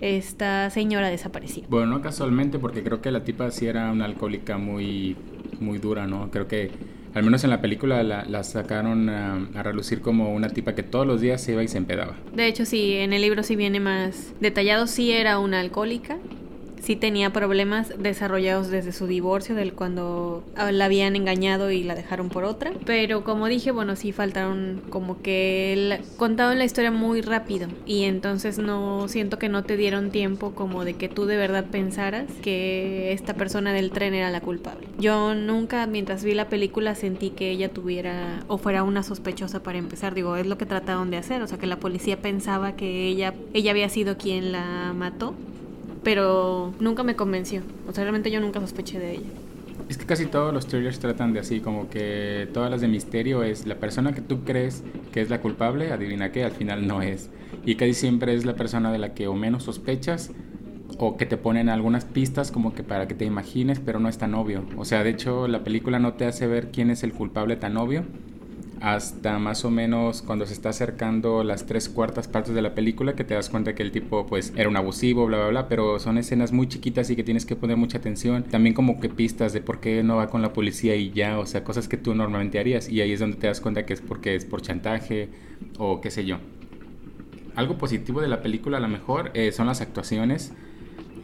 esta 0.01 0.71
señora 0.71 1.09
desapareció. 1.09 1.65
Bueno, 1.69 1.87
no 1.87 2.01
casualmente 2.01 2.59
porque 2.59 2.83
creo 2.83 3.01
que 3.01 3.11
la 3.11 3.25
tipa 3.25 3.51
sí 3.51 3.67
era 3.67 3.91
una 3.91 4.05
alcohólica 4.05 4.59
muy 4.59 5.17
muy 5.61 5.79
dura, 5.79 6.07
¿no? 6.07 6.31
Creo 6.31 6.47
que 6.47 6.71
al 7.15 7.25
menos 7.25 7.43
en 7.43 7.51
la 7.51 7.61
película 7.61 8.03
la, 8.03 8.45
sacaron 8.45 9.09
a, 9.09 9.49
a, 9.55 9.63
relucir 9.63 10.01
como 10.01 10.33
una 10.35 10.51
tipa 10.51 10.75
que 10.75 10.83
todos 10.83 11.07
los 11.07 11.21
días 11.21 11.43
se 11.43 11.53
iba 11.53 11.63
y 11.65 11.69
se 11.69 11.79
empedaba. 11.79 12.17
De 12.35 12.47
hecho, 12.47 12.65
sí, 12.65 12.93
en 12.93 13.13
el 13.13 13.23
libro 13.23 13.43
sí 13.43 13.57
viene 13.57 13.81
más 13.81 14.35
detallado, 14.41 14.87
sí 14.87 15.11
era 15.11 15.39
una 15.39 15.59
alcohólica 15.59 16.19
sí 16.83 16.97
tenía 16.97 17.31
problemas 17.31 17.93
desarrollados 17.99 18.69
desde 18.69 18.93
su 18.93 19.07
divorcio, 19.07 19.55
del 19.55 19.73
cuando 19.73 20.45
la 20.71 20.85
habían 20.85 21.17
engañado 21.17 21.71
y 21.71 21.83
la 21.83 21.95
dejaron 21.95 22.29
por 22.29 22.45
otra. 22.45 22.73
Pero 22.85 23.25
como 23.25 23.47
dije, 23.47 23.71
bueno, 23.71 23.97
sí 23.97 24.13
faltaron 24.13 24.83
como 24.91 25.21
que 25.23 26.01
contaron 26.17 26.59
la 26.59 26.65
historia 26.65 26.91
muy 26.91 27.21
rápido 27.21 27.69
y 27.87 28.05
entonces 28.05 28.59
no 28.59 29.09
siento 29.09 29.39
que 29.39 29.49
no 29.49 29.65
te 29.65 29.77
dieron 29.77 30.11
tiempo 30.11 30.53
como 30.53 30.85
de 30.85 30.95
que 30.95 31.09
tú 31.09 31.27
de 31.27 31.37
verdad 31.37 31.65
pensaras 31.71 32.27
que 32.43 33.13
esta 33.13 33.35
persona 33.35 33.73
del 33.73 33.91
tren 33.91 34.15
era 34.15 34.31
la 34.31 34.41
culpable. 34.41 34.87
Yo 34.99 35.35
nunca 35.35 35.87
mientras 35.87 36.25
vi 36.25 36.35
la 36.35 36.49
película 36.49 36.95
sentí 36.95 37.31
que 37.31 37.51
ella 37.51 37.69
tuviera 37.69 38.45
o 38.49 38.59
fuera 38.59 38.83
una 38.83 39.03
sospechosa 39.03 39.63
para 39.63 39.79
empezar. 39.79 40.15
Digo, 40.15 40.37
es 40.37 40.47
lo 40.47 40.59
que 40.59 40.67
trataron 40.67 41.11
de 41.11 41.19
hacer, 41.19 41.43
o 41.43 41.47
sea 41.47 41.59
que 41.59 41.67
la 41.67 41.77
policía 41.77 42.21
pensaba 42.21 42.77
que 42.77 43.09
ella 43.09 43.35
ella 43.53 43.71
había 43.71 43.89
sido 43.89 44.17
quien 44.17 44.53
la 44.53 44.93
mató 44.95 45.35
pero 46.03 46.73
nunca 46.81 47.03
me 47.03 47.17
convenció. 47.17 47.63
O 47.89 47.93
sea, 47.93 48.05
realmente 48.05 48.31
yo 48.31 48.41
nunca 48.41 48.61
sospeché 48.61 48.99
de 48.99 49.13
ella. 49.13 49.29
Es 49.89 49.97
que 49.97 50.05
casi 50.05 50.27
todos 50.27 50.53
los 50.53 50.67
thrillers 50.67 50.99
tratan 50.99 51.33
de 51.33 51.41
así, 51.41 51.61
como 51.61 51.89
que 51.89 52.49
todas 52.53 52.71
las 52.71 52.81
de 52.81 52.89
misterio 52.89 53.43
es 53.43 53.67
la 53.67 53.77
persona 53.77 54.13
que 54.13 54.21
tú 54.21 54.45
crees 54.45 54.83
que 55.13 55.21
es 55.21 55.31
la 55.31 55.41
culpable, 55.41 55.93
adivina 55.93 56.31
qué, 56.31 56.45
al 56.45 56.51
final 56.53 56.87
no 56.87 57.01
es. 57.01 57.31
Y 57.65 57.77
casi 57.77 57.95
siempre 57.95 58.35
es 58.35 58.45
la 58.45 58.55
persona 58.55 58.93
de 58.93 58.99
la 58.99 59.15
que 59.15 59.29
o 59.29 59.35
menos 59.35 59.65
sospechas 59.65 60.31
o 60.99 61.17
que 61.17 61.27
te 61.27 61.37
ponen 61.37 61.69
algunas 61.69 62.05
pistas 62.05 62.51
como 62.51 62.75
que 62.75 62.83
para 62.83 63.07
que 63.09 63.15
te 63.15 63.25
imagines, 63.25 63.81
pero 63.81 64.01
no 64.01 64.09
es 64.09 64.19
tan 64.19 64.35
obvio. 64.35 64.65
O 64.77 64.85
sea, 64.85 65.05
de 65.05 65.11
hecho 65.11 65.49
la 65.49 65.65
película 65.65 65.99
no 65.99 66.15
te 66.15 66.27
hace 66.27 66.47
ver 66.47 66.71
quién 66.71 66.91
es 66.91 67.03
el 67.03 67.13
culpable 67.13 67.57
tan 67.57 67.77
obvio 67.77 68.05
hasta 68.81 69.39
más 69.39 69.65
o 69.65 69.71
menos 69.71 70.23
cuando 70.23 70.47
se 70.47 70.53
está 70.53 70.69
acercando 70.71 71.43
las 71.43 71.67
tres 71.67 71.89
cuartas 71.89 72.29
partes 72.29 72.55
de 72.55 72.63
la 72.63 72.75
película 72.75 73.15
que 73.15 73.25
te 73.25 73.35
das 73.35 73.51
cuenta 73.51 73.75
que 73.75 73.83
el 73.83 73.91
tipo 73.91 74.27
pues 74.27 74.53
era 74.57 74.69
un 74.69 74.77
abusivo, 74.77 75.27
bla, 75.27 75.39
bla, 75.39 75.49
bla, 75.49 75.69
pero 75.69 75.99
son 75.99 76.19
escenas 76.19 76.53
muy 76.53 76.69
chiquitas 76.69 77.11
y 77.11 77.17
que 77.17 77.25
tienes 77.25 77.45
que 77.45 77.57
poner 77.57 77.77
mucha 77.77 77.99
atención. 77.99 78.45
También 78.45 78.75
como 78.75 79.01
que 79.01 79.09
pistas 79.09 79.53
de 79.53 79.61
por 79.61 79.81
qué 79.81 80.03
no 80.03 80.17
va 80.17 80.29
con 80.29 80.43
la 80.43 80.53
policía 80.53 80.95
y 80.97 81.11
ya, 81.11 81.39
o 81.39 81.47
sea, 81.47 81.65
cosas 81.65 81.89
que 81.89 81.97
tú 81.97 82.15
normalmente 82.15 82.59
harías 82.59 82.89
y 82.89 83.01
ahí 83.01 83.13
es 83.13 83.21
donde 83.21 83.37
te 83.37 83.47
das 83.47 83.61
cuenta 83.61 83.85
que 83.85 83.95
es 83.95 84.01
porque 84.01 84.35
es 84.35 84.45
por 84.45 84.63
chantaje 84.63 85.29
o 85.79 86.01
qué 86.01 86.11
sé 86.11 86.25
yo. 86.25 86.39
Algo 87.57 87.77
positivo 87.77 88.21
de 88.21 88.29
la 88.29 88.41
película 88.41 88.79
a 88.79 88.81
lo 88.81 88.89
mejor 88.89 89.33
eh, 89.35 89.51
son 89.51 89.67
las 89.67 89.81
actuaciones. 89.81 90.53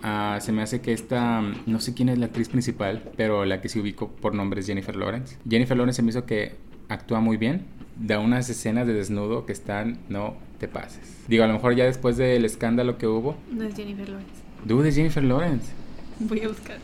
Uh, 0.02 0.38
se 0.38 0.52
me 0.52 0.60
hace 0.60 0.82
que 0.82 0.92
esta, 0.92 1.40
no 1.64 1.80
sé 1.80 1.94
quién 1.94 2.10
es 2.10 2.18
la 2.18 2.26
actriz 2.26 2.50
principal, 2.50 3.02
pero 3.16 3.46
la 3.46 3.62
que 3.62 3.70
se 3.70 3.80
ubicó 3.80 4.08
por 4.10 4.34
nombre 4.34 4.60
es 4.60 4.66
Jennifer 4.66 4.94
Lawrence. 4.94 5.38
Jennifer 5.48 5.74
Lawrence 5.74 5.96
se 5.96 6.02
me 6.02 6.10
hizo 6.10 6.26
que 6.26 6.56
actúa 6.88 7.20
muy 7.20 7.36
bien. 7.36 7.66
Da 7.96 8.18
unas 8.18 8.48
escenas 8.50 8.86
de 8.86 8.92
desnudo 8.92 9.46
que 9.46 9.52
están, 9.52 9.98
no 10.08 10.34
te 10.58 10.66
pases. 10.68 11.24
Digo, 11.28 11.44
a 11.44 11.46
lo 11.46 11.54
mejor 11.54 11.74
ya 11.76 11.84
después 11.84 12.16
del 12.16 12.44
escándalo 12.44 12.98
que 12.98 13.06
hubo. 13.06 13.36
No 13.52 13.64
es 13.64 13.74
Jennifer 13.76 14.08
Lawrence. 14.08 14.32
Dude, 14.64 14.88
es 14.88 14.94
Jennifer 14.96 15.22
Lawrence. 15.22 15.72
Voy 16.18 16.40
a 16.40 16.48
buscar. 16.48 16.78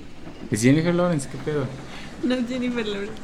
Es 0.50 0.62
Jennifer 0.62 0.94
Lawrence, 0.94 1.28
¿qué 1.30 1.38
pedo? 1.38 1.66
No 2.22 2.34
es 2.34 2.46
Jennifer 2.48 2.86
Lawrence. 2.86 3.14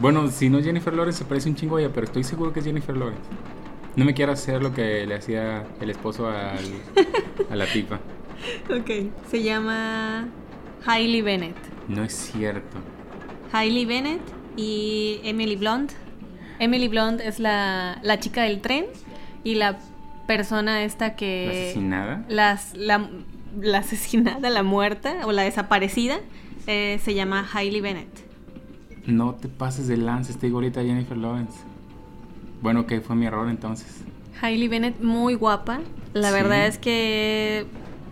Bueno, 0.00 0.30
si 0.30 0.48
no 0.48 0.58
es 0.58 0.64
Jennifer 0.64 0.94
Lawrence, 0.94 1.18
se 1.18 1.24
parece 1.24 1.48
un 1.48 1.56
chingo 1.56 1.76
a 1.76 1.80
ella, 1.80 1.90
pero 1.92 2.06
estoy 2.06 2.24
seguro 2.24 2.52
que 2.52 2.60
es 2.60 2.64
Jennifer 2.66 2.96
Lawrence. 2.96 3.22
No 3.96 4.04
me 4.04 4.14
quiero 4.14 4.32
hacer 4.32 4.62
lo 4.62 4.72
que 4.72 5.04
le 5.06 5.14
hacía 5.16 5.66
el 5.80 5.90
esposo 5.90 6.28
al, 6.28 6.58
a 7.50 7.56
la 7.56 7.66
tipa. 7.66 8.00
Ok, 8.70 9.10
se 9.28 9.42
llama 9.42 10.28
Hailey 10.86 11.22
Bennett. 11.22 11.56
No 11.88 12.04
es 12.04 12.12
cierto. 12.12 12.76
Hailey 13.52 13.84
Bennett 13.84 14.20
y 14.56 15.18
Emily 15.24 15.56
Blunt 15.56 15.90
Emily 16.58 16.88
Blunt 16.88 17.20
es 17.20 17.38
la, 17.38 17.98
la 18.02 18.18
chica 18.18 18.42
del 18.42 18.60
tren 18.60 18.86
y 19.44 19.54
la 19.54 19.78
persona 20.26 20.82
esta 20.84 21.16
que... 21.16 21.46
¿La 21.46 21.52
asesinada? 21.52 22.24
Las, 22.28 22.74
la, 22.76 23.08
la 23.60 23.78
asesinada, 23.78 24.50
la 24.50 24.62
muerta 24.62 25.26
o 25.26 25.32
la 25.32 25.42
desaparecida 25.42 26.18
eh, 26.66 27.00
se 27.02 27.14
llama 27.14 27.48
Hailey 27.52 27.80
Bennett. 27.80 28.26
No 29.06 29.34
te 29.34 29.48
pases 29.48 29.88
de 29.88 29.96
lance, 29.96 30.32
está 30.32 30.46
igualita 30.46 30.80
a 30.80 30.84
Jennifer 30.84 31.16
Lawrence. 31.16 31.58
Bueno, 32.60 32.86
que 32.86 33.00
fue 33.00 33.16
mi 33.16 33.26
error 33.26 33.48
entonces. 33.48 34.02
Hailey 34.42 34.68
Bennett 34.68 35.00
muy 35.00 35.34
guapa. 35.34 35.80
La 36.12 36.30
verdad 36.30 36.66
es 36.66 36.78
que 36.78 37.66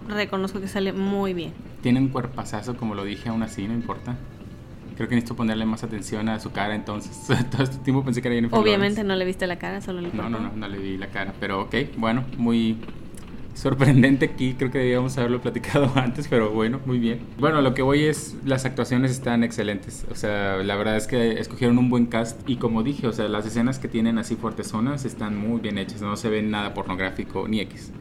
reconozco 0.09 0.61
que 0.61 0.69
sale 0.69 0.93
muy 0.93 1.35
bien. 1.35 1.53
Tiene 1.83 2.00
un 2.00 2.09
cuerpazazo, 2.09 2.76
como 2.76 2.95
lo 2.95 3.05
dije, 3.05 3.29
aún 3.29 3.43
así, 3.43 3.67
no 3.69 3.75
importa. 3.75 4.17
Creo 4.97 5.09
que 5.09 5.15
necesito 5.15 5.37
ponerle 5.37 5.67
más 5.67 5.85
atención 5.85 6.29
a 6.29 6.41
su 6.41 6.53
cara 6.53 6.75
entonces. 6.75 7.26
Todo 7.50 7.62
este 7.62 7.76
tiempo 7.79 8.03
pensé 8.03 8.23
que 8.23 8.29
era 8.29 8.35
Jennifer 8.35 8.59
Obviamente 8.59 9.05
no 9.05 9.15
le 9.15 9.25
viste 9.25 9.47
la 9.47 9.57
cara, 9.57 9.81
solo 9.81 10.00
el 10.00 10.17
No, 10.17 10.29
no, 10.29 10.41
no, 10.41 10.53
no 10.55 10.69
le 10.69 10.79
vi 10.79 10.97
la 10.97 11.09
cara. 11.09 11.35
Pero 11.38 11.62
ok, 11.62 11.75
bueno, 11.99 12.25
muy 12.38 12.79
sorprendente 13.57 14.26
aquí. 14.26 14.55
Creo 14.55 14.71
que 14.71 14.79
debíamos 14.79 15.17
haberlo 15.19 15.41
platicado 15.41 15.91
antes, 15.97 16.29
pero 16.29 16.50
bueno, 16.50 16.81
muy 16.87 16.99
bien. 16.99 17.21
Bueno, 17.38 17.61
lo 17.61 17.75
que 17.75 17.83
voy 17.83 18.05
es, 18.05 18.37
las 18.45 18.65
actuaciones 18.65 19.11
están 19.11 19.45
excelentes. 19.45 20.07
O 20.11 20.15
sea, 20.15 20.57
la 20.59 20.76
verdad 20.76 20.97
es 20.97 21.07
que 21.07 21.41
escogieron 21.41 21.79
un 21.79 21.91
buen 21.91 22.07
cast. 22.07 22.49
Y 22.49 22.57
como 22.57 22.83
dije, 22.83 23.07
o 23.07 23.12
sea, 23.12 23.29
las 23.29 23.47
escenas 23.47 23.79
que 23.79 23.88
tienen 23.88 24.19
así 24.19 24.37
fuertes 24.37 24.69
zonas 24.69 25.05
están 25.05 25.37
muy 25.37 25.61
bien 25.61 25.79
hechas. 25.79 26.00
No 26.00 26.17
se 26.17 26.29
ve 26.29 26.43
nada 26.43 26.75
pornográfico 26.75 27.49
ni 27.49 27.61
X. 27.61 27.93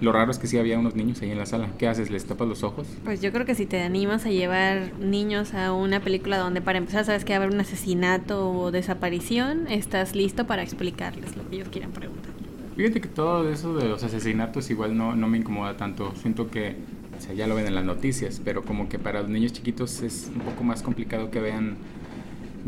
Lo 0.00 0.12
raro 0.12 0.30
es 0.30 0.38
que 0.38 0.46
sí 0.46 0.56
había 0.56 0.78
unos 0.78 0.94
niños 0.94 1.20
ahí 1.20 1.30
en 1.30 1.36
la 1.36 1.44
sala. 1.44 1.68
¿Qué 1.78 1.86
haces? 1.86 2.10
¿Les 2.10 2.24
tapas 2.24 2.48
los 2.48 2.62
ojos? 2.62 2.86
Pues 3.04 3.20
yo 3.20 3.32
creo 3.32 3.44
que 3.44 3.54
si 3.54 3.66
te 3.66 3.82
animas 3.82 4.24
a 4.24 4.30
llevar 4.30 4.92
niños 4.98 5.52
a 5.52 5.74
una 5.74 6.00
película 6.00 6.38
donde 6.38 6.62
para 6.62 6.78
empezar 6.78 7.04
sabes 7.04 7.24
que 7.24 7.34
va 7.34 7.36
a 7.36 7.42
haber 7.42 7.54
un 7.54 7.60
asesinato 7.60 8.50
o 8.50 8.70
desaparición, 8.70 9.66
estás 9.68 10.14
listo 10.14 10.46
para 10.46 10.62
explicarles 10.62 11.36
lo 11.36 11.48
que 11.48 11.56
ellos 11.56 11.68
quieran 11.68 11.90
preguntar. 11.90 12.32
Fíjate 12.76 13.02
que 13.02 13.08
todo 13.08 13.46
eso 13.50 13.76
de 13.76 13.88
los 13.88 14.02
asesinatos 14.02 14.70
igual 14.70 14.96
no, 14.96 15.14
no 15.14 15.28
me 15.28 15.36
incomoda 15.36 15.76
tanto. 15.76 16.14
Siento 16.16 16.50
que, 16.50 16.76
o 17.18 17.20
sea, 17.20 17.34
ya 17.34 17.46
lo 17.46 17.54
ven 17.54 17.66
en 17.66 17.74
las 17.74 17.84
noticias, 17.84 18.40
pero 18.42 18.62
como 18.62 18.88
que 18.88 18.98
para 18.98 19.20
los 19.20 19.28
niños 19.28 19.52
chiquitos 19.52 20.00
es 20.00 20.30
un 20.34 20.40
poco 20.40 20.64
más 20.64 20.82
complicado 20.82 21.30
que 21.30 21.40
vean 21.40 21.76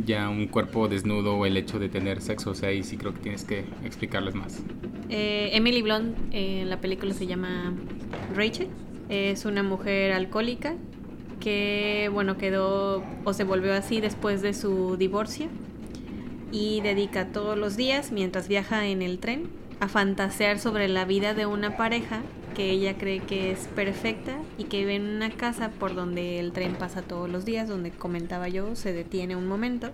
ya 0.05 0.29
un 0.29 0.47
cuerpo 0.47 0.89
desnudo 0.89 1.37
o 1.37 1.47
el 1.47 1.57
hecho 1.57 1.79
de 1.79 1.89
tener 1.89 2.21
sexo. 2.21 2.51
O 2.51 2.55
sea, 2.55 2.71
ahí 2.71 2.83
sí 2.83 2.97
creo 2.97 3.13
que 3.15 3.21
tienes 3.21 3.45
que 3.45 3.65
explicarles 3.85 4.35
más. 4.35 4.63
Eh, 5.09 5.51
Emily 5.53 5.83
Blunt 5.83 6.17
en 6.31 6.71
la 6.71 6.81
película 6.81 7.15
se 7.15 7.27
llama 7.27 7.75
Rachel. 8.35 8.69
Es 9.09 9.45
una 9.45 9.63
mujer 9.63 10.13
alcohólica 10.13 10.75
que, 11.41 12.09
bueno, 12.13 12.39
quedó 12.39 13.03
o 13.25 13.33
se 13.33 13.45
volvió 13.45 13.75
así 13.75 14.01
después 14.01 14.43
de 14.43 14.55
su 14.55 14.97
divorcio 14.97 15.49
y 16.53 16.81
dedica 16.83 17.33
todos 17.33 17.59
los 17.59 17.77
días, 17.77 18.13
mientras 18.13 18.47
viaja 18.47 18.87
en 18.87 19.03
el 19.03 19.19
tren, 19.19 19.49
a 19.81 19.89
fantasear 19.89 20.59
sobre 20.59 20.87
la 20.89 21.05
vida 21.05 21.35
de 21.35 21.47
una 21.47 21.77
pareja 21.77 22.23
que 22.53 22.71
ella 22.71 22.97
cree 22.97 23.21
que 23.21 23.53
es 23.53 23.69
perfecta 23.75 24.37
y 24.59 24.65
que 24.65 24.79
vive 24.79 24.97
en 24.97 25.07
una 25.07 25.31
casa 25.31 25.71
por 25.71 25.95
donde 25.95 26.39
el 26.39 26.53
tren 26.53 26.75
pasa 26.75 27.03
todos 27.03 27.29
los 27.29 27.45
días, 27.45 27.69
donde 27.69 27.91
comentaba 27.91 28.49
yo, 28.49 28.77
se 28.77 28.93
detiene 28.93 29.37
un 29.37 29.47
momento. 29.47 29.91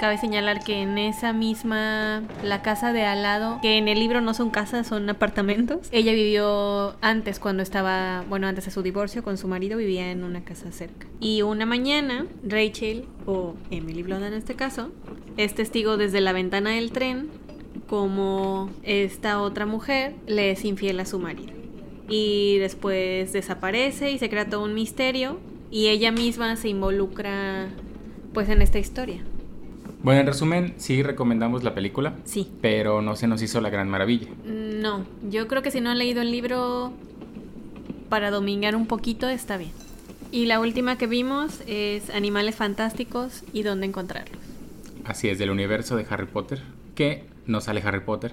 Cabe 0.00 0.18
señalar 0.18 0.64
que 0.64 0.82
en 0.82 0.98
esa 0.98 1.32
misma, 1.32 2.24
la 2.42 2.60
casa 2.60 2.92
de 2.92 3.04
al 3.04 3.22
lado, 3.22 3.60
que 3.62 3.78
en 3.78 3.86
el 3.86 4.00
libro 4.00 4.20
no 4.20 4.34
son 4.34 4.50
casas, 4.50 4.88
son 4.88 5.08
apartamentos, 5.08 5.88
ella 5.92 6.12
vivió 6.12 6.96
antes 7.00 7.38
cuando 7.38 7.62
estaba, 7.62 8.24
bueno, 8.28 8.48
antes 8.48 8.64
de 8.64 8.72
su 8.72 8.82
divorcio 8.82 9.22
con 9.22 9.38
su 9.38 9.46
marido, 9.46 9.78
vivía 9.78 10.10
en 10.10 10.24
una 10.24 10.42
casa 10.42 10.72
cerca. 10.72 11.06
Y 11.20 11.42
una 11.42 11.66
mañana, 11.66 12.26
Rachel, 12.42 13.04
o 13.26 13.54
Emily 13.70 14.02
Blunt 14.02 14.24
en 14.24 14.34
este 14.34 14.56
caso, 14.56 14.90
es 15.36 15.54
testigo 15.54 15.96
desde 15.96 16.20
la 16.20 16.32
ventana 16.32 16.70
del 16.70 16.90
tren 16.90 17.30
como 17.86 18.70
esta 18.82 19.40
otra 19.40 19.66
mujer 19.66 20.14
le 20.26 20.50
es 20.50 20.64
infiel 20.64 20.98
a 20.98 21.06
su 21.06 21.18
marido 21.18 21.61
y 22.12 22.58
después 22.58 23.32
desaparece 23.32 24.12
y 24.12 24.18
se 24.18 24.28
crea 24.28 24.46
todo 24.48 24.62
un 24.62 24.74
misterio 24.74 25.38
y 25.70 25.88
ella 25.88 26.12
misma 26.12 26.56
se 26.56 26.68
involucra 26.68 27.68
pues 28.34 28.50
en 28.50 28.60
esta 28.60 28.78
historia. 28.78 29.22
Bueno, 30.02 30.20
en 30.20 30.26
resumen, 30.26 30.74
sí 30.76 31.02
recomendamos 31.02 31.62
la 31.64 31.74
película. 31.74 32.14
Sí. 32.24 32.50
Pero 32.60 33.00
no 33.00 33.16
se 33.16 33.26
nos 33.28 33.40
hizo 33.40 33.62
la 33.62 33.70
gran 33.70 33.88
maravilla. 33.88 34.28
No, 34.44 35.06
yo 35.30 35.48
creo 35.48 35.62
que 35.62 35.70
si 35.70 35.80
no 35.80 35.88
han 35.88 35.98
leído 35.98 36.20
el 36.20 36.30
libro 36.30 36.92
para 38.10 38.30
domingar 38.30 38.76
un 38.76 38.86
poquito 38.86 39.28
está 39.30 39.56
bien. 39.56 39.72
Y 40.30 40.44
la 40.44 40.60
última 40.60 40.98
que 40.98 41.06
vimos 41.06 41.62
es 41.66 42.10
Animales 42.10 42.56
Fantásticos 42.56 43.42
y 43.54 43.62
dónde 43.62 43.86
encontrarlos. 43.86 44.38
Así 45.04 45.30
es, 45.30 45.38
del 45.38 45.50
universo 45.50 45.96
de 45.96 46.06
Harry 46.10 46.26
Potter, 46.26 46.62
que 46.94 47.24
no 47.46 47.62
sale 47.62 47.80
Harry 47.82 48.00
Potter, 48.00 48.32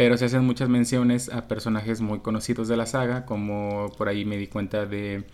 pero 0.00 0.16
se 0.16 0.24
hacen 0.24 0.46
muchas 0.46 0.70
menciones 0.70 1.28
a 1.28 1.46
personajes 1.46 2.00
muy 2.00 2.20
conocidos 2.20 2.68
de 2.68 2.76
la 2.78 2.86
saga, 2.86 3.26
como 3.26 3.92
por 3.98 4.08
ahí 4.08 4.24
me 4.24 4.38
di 4.38 4.46
cuenta 4.46 4.86
de 4.86 5.24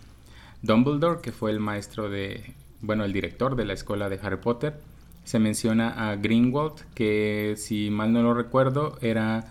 Dumbledore, 0.61 1.21
que 1.21 1.31
fue 1.31 1.51
el 1.51 1.61
maestro 1.61 2.09
de, 2.09 2.53
bueno, 2.81 3.05
el 3.05 3.13
director 3.13 3.55
de 3.55 3.63
la 3.63 3.71
escuela 3.71 4.09
de 4.09 4.19
Harry 4.21 4.35
Potter. 4.35 4.81
Se 5.23 5.39
menciona 5.39 6.09
a 6.09 6.17
Greenwald, 6.17 6.81
que 6.95 7.53
si 7.55 7.89
mal 7.89 8.11
no 8.11 8.21
lo 8.21 8.33
recuerdo, 8.33 8.97
era 8.99 9.45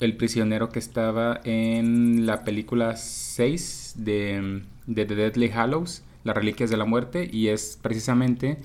el 0.00 0.16
prisionero 0.16 0.70
que 0.70 0.78
estaba 0.78 1.42
en 1.44 2.24
la 2.24 2.42
película 2.42 2.96
6 2.96 3.96
de, 3.98 4.62
de 4.86 5.04
The 5.04 5.14
Deadly 5.14 5.50
Hallows, 5.50 6.04
Las 6.24 6.36
Reliquias 6.36 6.70
de 6.70 6.78
la 6.78 6.86
Muerte, 6.86 7.28
y 7.30 7.48
es 7.48 7.78
precisamente 7.82 8.56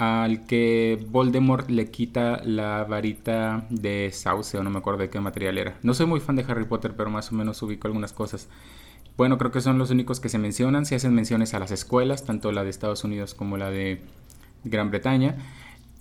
al 0.00 0.46
que 0.46 0.98
Voldemort 1.10 1.68
le 1.68 1.90
quita 1.90 2.40
la 2.42 2.84
varita 2.84 3.66
de 3.68 4.08
sauce, 4.14 4.56
o 4.56 4.62
no 4.62 4.70
me 4.70 4.78
acuerdo 4.78 5.00
de 5.00 5.10
qué 5.10 5.20
material 5.20 5.58
era. 5.58 5.78
No 5.82 5.92
soy 5.92 6.06
muy 6.06 6.20
fan 6.20 6.36
de 6.36 6.44
Harry 6.48 6.64
Potter, 6.64 6.94
pero 6.96 7.10
más 7.10 7.30
o 7.30 7.34
menos 7.34 7.60
ubico 7.60 7.86
algunas 7.86 8.14
cosas. 8.14 8.48
Bueno, 9.18 9.36
creo 9.36 9.50
que 9.50 9.60
son 9.60 9.76
los 9.76 9.90
únicos 9.90 10.18
que 10.18 10.30
se 10.30 10.38
mencionan. 10.38 10.86
Se 10.86 10.94
hacen 10.94 11.14
menciones 11.14 11.52
a 11.52 11.58
las 11.58 11.70
escuelas, 11.70 12.24
tanto 12.24 12.50
la 12.50 12.64
de 12.64 12.70
Estados 12.70 13.04
Unidos 13.04 13.34
como 13.34 13.58
la 13.58 13.70
de 13.70 14.00
Gran 14.64 14.90
Bretaña. 14.90 15.36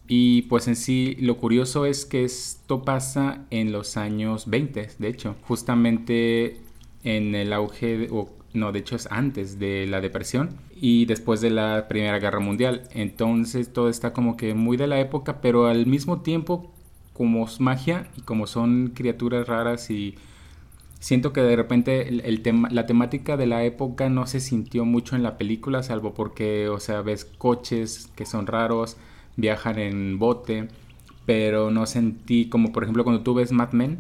Y 0.08 0.44
pues 0.44 0.70
en 0.70 0.78
sí 0.78 1.18
lo 1.20 1.36
curioso 1.36 1.86
es 1.86 2.06
que 2.06 2.24
esto 2.24 2.84
pasa 2.84 3.48
en 3.50 3.74
los 3.74 3.98
años 3.98 4.50
20, 4.50 4.92
de 4.98 5.08
hecho, 5.10 5.36
justamente 5.42 6.62
en 7.04 7.36
el 7.36 7.52
auge, 7.52 8.08
o 8.12 8.30
no, 8.54 8.72
de 8.72 8.80
hecho 8.80 8.96
es 8.96 9.08
antes 9.12 9.60
de 9.60 9.86
la 9.88 10.02
depresión 10.02 10.58
y 10.74 11.06
después 11.06 11.42
de 11.42 11.52
la 11.52 11.88
Primera 11.88 12.20
Guerra 12.20 12.40
Mundial. 12.40 12.84
Entonces 12.92 13.72
todo 13.72 13.90
está 13.90 14.14
como 14.14 14.38
que 14.38 14.54
muy 14.54 14.78
de 14.78 14.88
la 14.88 15.00
época, 15.00 15.42
pero 15.42 15.68
al 15.68 15.86
mismo 15.86 16.22
tiempo 16.22 16.72
como 17.14 17.46
es 17.46 17.60
magia 17.60 18.08
y 18.16 18.22
como 18.22 18.48
son 18.48 18.94
criaturas 18.96 19.48
raras 19.48 19.90
y 19.92 20.16
siento 21.00 21.34
que 21.34 21.42
de 21.42 21.56
repente 21.56 22.08
el, 22.08 22.42
tema, 22.42 22.70
la 22.72 22.86
temática 22.86 23.38
de 23.38 23.46
la 23.46 23.64
época 23.64 24.10
no 24.10 24.26
se 24.26 24.40
sintió 24.40 24.86
mucho 24.86 25.16
en 25.16 25.24
la 25.24 25.38
película, 25.38 25.84
salvo 25.84 26.14
porque, 26.14 26.70
o 26.70 26.80
sea, 26.80 27.02
ves 27.02 27.26
coches 27.26 28.10
que 28.16 28.26
son 28.26 28.48
raros, 28.48 28.98
viajan 29.36 29.80
en 29.80 30.18
bote, 30.18 30.70
pero 31.26 31.72
no 31.72 31.86
sentí 31.86 32.50
como 32.50 32.72
por 32.72 32.84
ejemplo 32.84 33.04
cuando 33.04 33.22
tú 33.22 33.34
ves 33.34 33.52
Mad 33.52 33.74
Men 33.74 34.00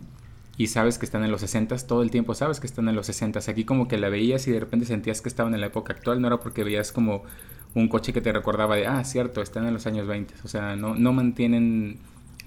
y 0.59 0.67
sabes 0.67 0.99
que 0.99 1.05
están 1.05 1.23
en 1.23 1.31
los 1.31 1.41
60 1.41 1.75
todo 1.87 2.03
el 2.03 2.11
tiempo 2.11 2.35
sabes 2.35 2.59
que 2.59 2.67
están 2.67 2.87
en 2.87 2.95
los 2.95 3.07
60 3.07 3.39
aquí 3.47 3.65
como 3.65 3.87
que 3.87 3.97
la 3.97 4.09
veías 4.09 4.47
y 4.47 4.51
de 4.51 4.59
repente 4.59 4.85
sentías 4.85 5.21
que 5.21 5.29
estaban 5.29 5.55
en 5.55 5.61
la 5.61 5.67
época 5.67 5.93
actual 5.93 6.21
no 6.21 6.27
era 6.27 6.37
porque 6.37 6.63
veías 6.63 6.91
como 6.91 7.23
un 7.73 7.87
coche 7.87 8.13
que 8.13 8.21
te 8.21 8.31
recordaba 8.31 8.75
de 8.75 8.85
ah 8.85 9.03
cierto 9.03 9.41
están 9.41 9.65
en 9.65 9.73
los 9.73 9.87
años 9.87 10.05
20 10.05 10.35
o 10.43 10.47
sea 10.47 10.75
no, 10.75 10.93
no 10.93 11.13
mantienen 11.13 11.99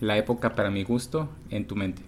la 0.03 0.19
época 0.19 0.55
para 0.55 0.71
mi 0.71 0.83
gusto 0.83 1.31
en 1.49 1.67
tu 1.67 1.77
mente. 1.77 2.03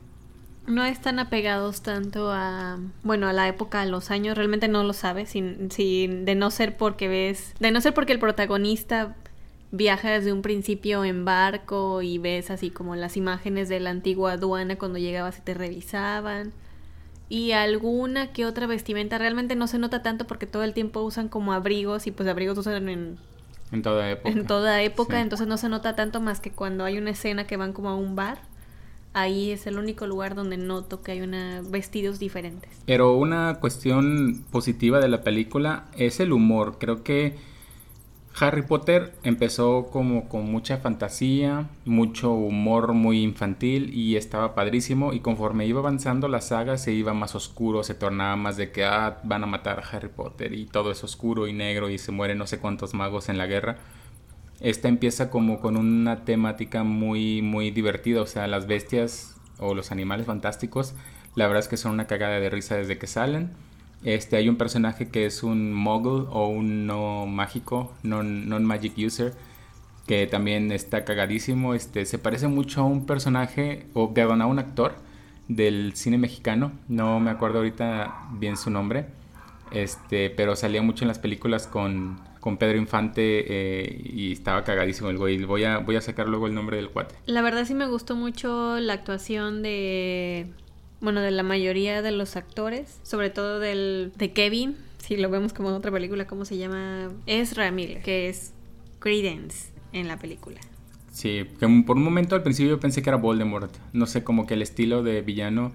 No 0.67 0.85
están 0.85 1.19
apegados 1.19 1.83
tanto 1.83 2.33
a, 2.33 2.79
bueno, 3.03 3.29
a 3.29 3.33
la 3.33 3.49
época, 3.49 3.83
a 3.83 3.87
los 3.87 4.11
años, 4.11 4.37
realmente 4.37 4.67
no 4.67 4.83
lo 4.83 4.95
sabes, 4.95 5.31
sin, 5.31 5.71
sin, 5.71 6.25
de 6.25 6.35
no 6.35 6.51
ser 6.51 6.77
porque 6.77 7.07
ves, 7.07 7.55
de 7.61 7.71
no 7.71 7.81
ser 7.81 7.95
porque 7.95 8.13
el 8.13 8.19
protagonista 8.19 9.15
viaja 9.77 10.11
desde 10.11 10.33
un 10.33 10.43
principio 10.43 11.05
en 11.05 11.25
barco 11.25 12.01
y 12.01 12.19
ves 12.19 12.51
así 12.51 12.71
como 12.71 12.95
las 12.95 13.17
imágenes 13.17 13.69
de 13.69 13.81
la 13.81 13.91
antigua 13.91 14.33
aduana 14.33 14.77
cuando 14.77 14.99
llegabas 14.99 15.39
y 15.39 15.41
te 15.41 15.53
revisaban. 15.53 16.53
Y 17.29 17.53
alguna 17.53 18.33
que 18.33 18.47
otra 18.47 18.69
vestimenta 18.69 19.19
realmente 19.19 19.57
no 19.57 19.67
se 19.67 19.79
nota 19.79 20.03
tanto 20.03 20.27
porque 20.27 20.47
todo 20.47 20.63
el 20.63 20.75
tiempo 20.75 21.03
usan 21.03 21.29
como 21.29 21.53
abrigos 21.53 22.07
y 22.07 22.13
pues 22.13 22.29
abrigos 22.29 22.57
usan 22.59 22.89
en... 22.89 23.17
En 23.73 23.83
toda 23.83 24.09
época. 24.09 24.29
En 24.29 24.47
toda 24.47 24.83
época, 24.83 25.21
entonces 25.21 25.49
no 25.49 25.57
se 25.57 25.69
nota 25.69 25.97
tanto 25.97 26.21
más 26.21 26.39
que 26.39 26.53
cuando 26.53 26.85
hay 26.85 26.97
una 26.97 27.11
escena 27.11 27.47
que 27.47 27.57
van 27.57 27.73
como 27.73 27.89
a 27.89 27.97
un 27.97 28.15
bar. 28.15 28.39
Ahí 29.13 29.51
es 29.51 29.67
el 29.67 29.79
único 29.79 30.07
lugar 30.07 30.37
donde 30.37 30.57
noto 30.57 31.03
que 31.03 31.13
hay 31.13 31.23
una 31.23 31.63
vestidos 31.63 32.21
diferentes. 32.21 32.71
Pero 32.87 33.15
una 33.15 33.59
cuestión 33.59 34.45
positiva 34.53 35.01
de 35.01 35.09
la 35.09 35.23
película 35.23 35.87
es 35.97 36.21
el 36.21 36.33
humor. 36.33 36.77
Creo 36.79 37.03
que 37.03 37.37
Harry 38.41 38.63
Potter 38.63 39.15
empezó 39.23 39.91
como 39.93 40.29
con 40.29 40.51
mucha 40.51 40.79
fantasía, 40.79 41.69
mucho 41.85 42.33
humor 42.33 42.93
muy 42.93 43.23
infantil 43.23 43.95
y 43.95 44.17
estaba 44.17 44.57
padrísimo 44.57 45.13
y 45.13 45.21
conforme 45.21 45.67
iba 45.67 45.79
avanzando 45.79 46.27
la 46.27 46.41
saga 46.41 46.77
se 46.77 46.93
iba 46.93 47.15
más 47.15 47.37
oscuro, 47.37 47.85
se 47.85 47.95
tornaba 47.95 48.35
más 48.35 48.57
de 48.57 48.73
que 48.73 48.85
ah, 48.85 49.21
van 49.23 49.45
a 49.45 49.47
matar 49.47 49.79
a 49.79 49.89
Harry 49.89 50.09
Potter 50.09 50.53
y 50.53 50.67
todo 50.67 50.91
es 50.91 51.05
oscuro 51.05 51.47
y 51.47 51.53
negro 51.53 51.91
y 51.91 51.99
se 51.99 52.11
mueren 52.11 52.39
no 52.39 52.49
sé 52.49 52.59
cuántos 52.59 52.93
magos 52.93 53.29
en 53.29 53.39
la 53.39 53.47
guerra. 53.47 53.77
Esta 54.61 54.89
empieza 54.89 55.31
como 55.31 55.61
con 55.61 55.77
una 55.77 56.25
temática 56.25 56.83
muy 56.83 57.41
muy 57.41 57.71
divertida, 57.71 58.21
o 58.21 58.27
sea, 58.27 58.49
las 58.49 58.67
bestias 58.67 59.37
o 59.59 59.75
los 59.77 59.93
animales 59.93 60.27
fantásticos, 60.27 60.95
la 61.37 61.47
verdad 61.47 61.61
es 61.61 61.69
que 61.69 61.77
son 61.77 61.93
una 61.93 62.09
cagada 62.09 62.41
de 62.41 62.51
risa 62.51 62.75
desde 62.75 62.99
que 62.99 63.07
salen 63.07 63.53
este, 64.05 64.37
hay 64.37 64.49
un 64.49 64.57
personaje 64.57 65.09
que 65.09 65.27
es 65.27 65.43
un 65.43 65.73
muggle 65.73 66.27
o 66.31 66.49
un 66.49 66.87
no 66.87 67.27
mágico, 67.27 67.93
non-magic 68.03 68.93
user, 68.99 69.33
que 70.07 70.27
también 70.27 70.71
está 70.73 71.05
cagadísimo. 71.05 71.75
Este, 71.75 72.05
se 72.05 72.19
parece 72.19 72.49
mucho 72.49 72.83
a 72.83 72.85
un 72.85 73.07
personaje, 73.07 73.87
o 73.95 74.13
perdón, 74.13 74.43
a 74.43 74.47
un 74.47 74.59
actor 74.59 74.95
del 75.49 75.95
cine 75.95 76.19
mexicano. 76.19 76.73
No 76.89 77.19
me 77.19 77.31
acuerdo 77.31 77.59
ahorita 77.59 78.29
bien 78.33 78.57
su 78.57 78.71
nombre. 78.71 79.07
Este, 79.71 80.31
pero 80.31 80.55
salía 80.55 80.83
mucho 80.83 81.05
en 81.05 81.09
las 81.09 81.19
películas 81.19 81.67
con, 81.67 82.21
con 82.41 82.59
Pedro 82.59 82.77
Infante 82.77 83.45
eh, 83.49 84.03
y 84.05 84.33
estaba 84.33 84.65
cagadísimo 84.65 85.09
el 85.09 85.17
güey. 85.17 85.43
Voy 85.45 85.65
a, 85.65 85.79
voy 85.79 85.97
a 85.97 86.03
sacar 86.03 86.29
luego 86.29 86.47
el 86.47 86.55
nombre 86.55 86.77
del 86.77 86.91
cuate. 86.91 87.15
La 87.25 87.41
verdad 87.41 87.65
sí 87.65 87.75
me 87.75 87.87
gustó 87.87 88.15
mucho 88.15 88.79
la 88.79 88.93
actuación 88.93 89.63
de 89.63 90.53
bueno, 91.05 91.21
de 91.21 91.31
la 91.31 91.43
mayoría 91.43 92.03
de 92.03 92.11
los 92.11 92.35
actores, 92.37 92.99
sobre 93.03 93.31
todo 93.31 93.61
del 93.61 94.13
de 94.17 94.33
Kevin, 94.33 94.77
si 94.99 95.17
lo 95.17 95.29
vemos 95.29 95.53
como 95.53 95.69
en 95.69 95.75
otra 95.75 95.93
película, 95.93 96.27
¿cómo 96.27 96.45
se 96.45 96.57
llama? 96.57 97.13
Es 97.27 97.57
Ramírez, 97.57 98.03
que 98.03 98.29
es 98.29 98.55
Credence 98.99 99.69
en 99.93 100.09
la 100.09 100.19
película. 100.19 100.61
Sí, 101.13 101.45
que 101.61 101.69
por 101.87 101.97
un 101.97 102.03
momento 102.03 102.35
al 102.35 102.43
principio 102.43 102.71
yo 102.71 102.81
pensé 102.81 103.03
que 103.03 103.11
era 103.11 103.19
Voldemort, 103.19 103.73
no 103.93 104.07
sé, 104.07 104.25
como 104.25 104.47
que 104.47 104.55
el 104.55 104.63
estilo 104.63 105.03
de 105.03 105.21
villano 105.21 105.73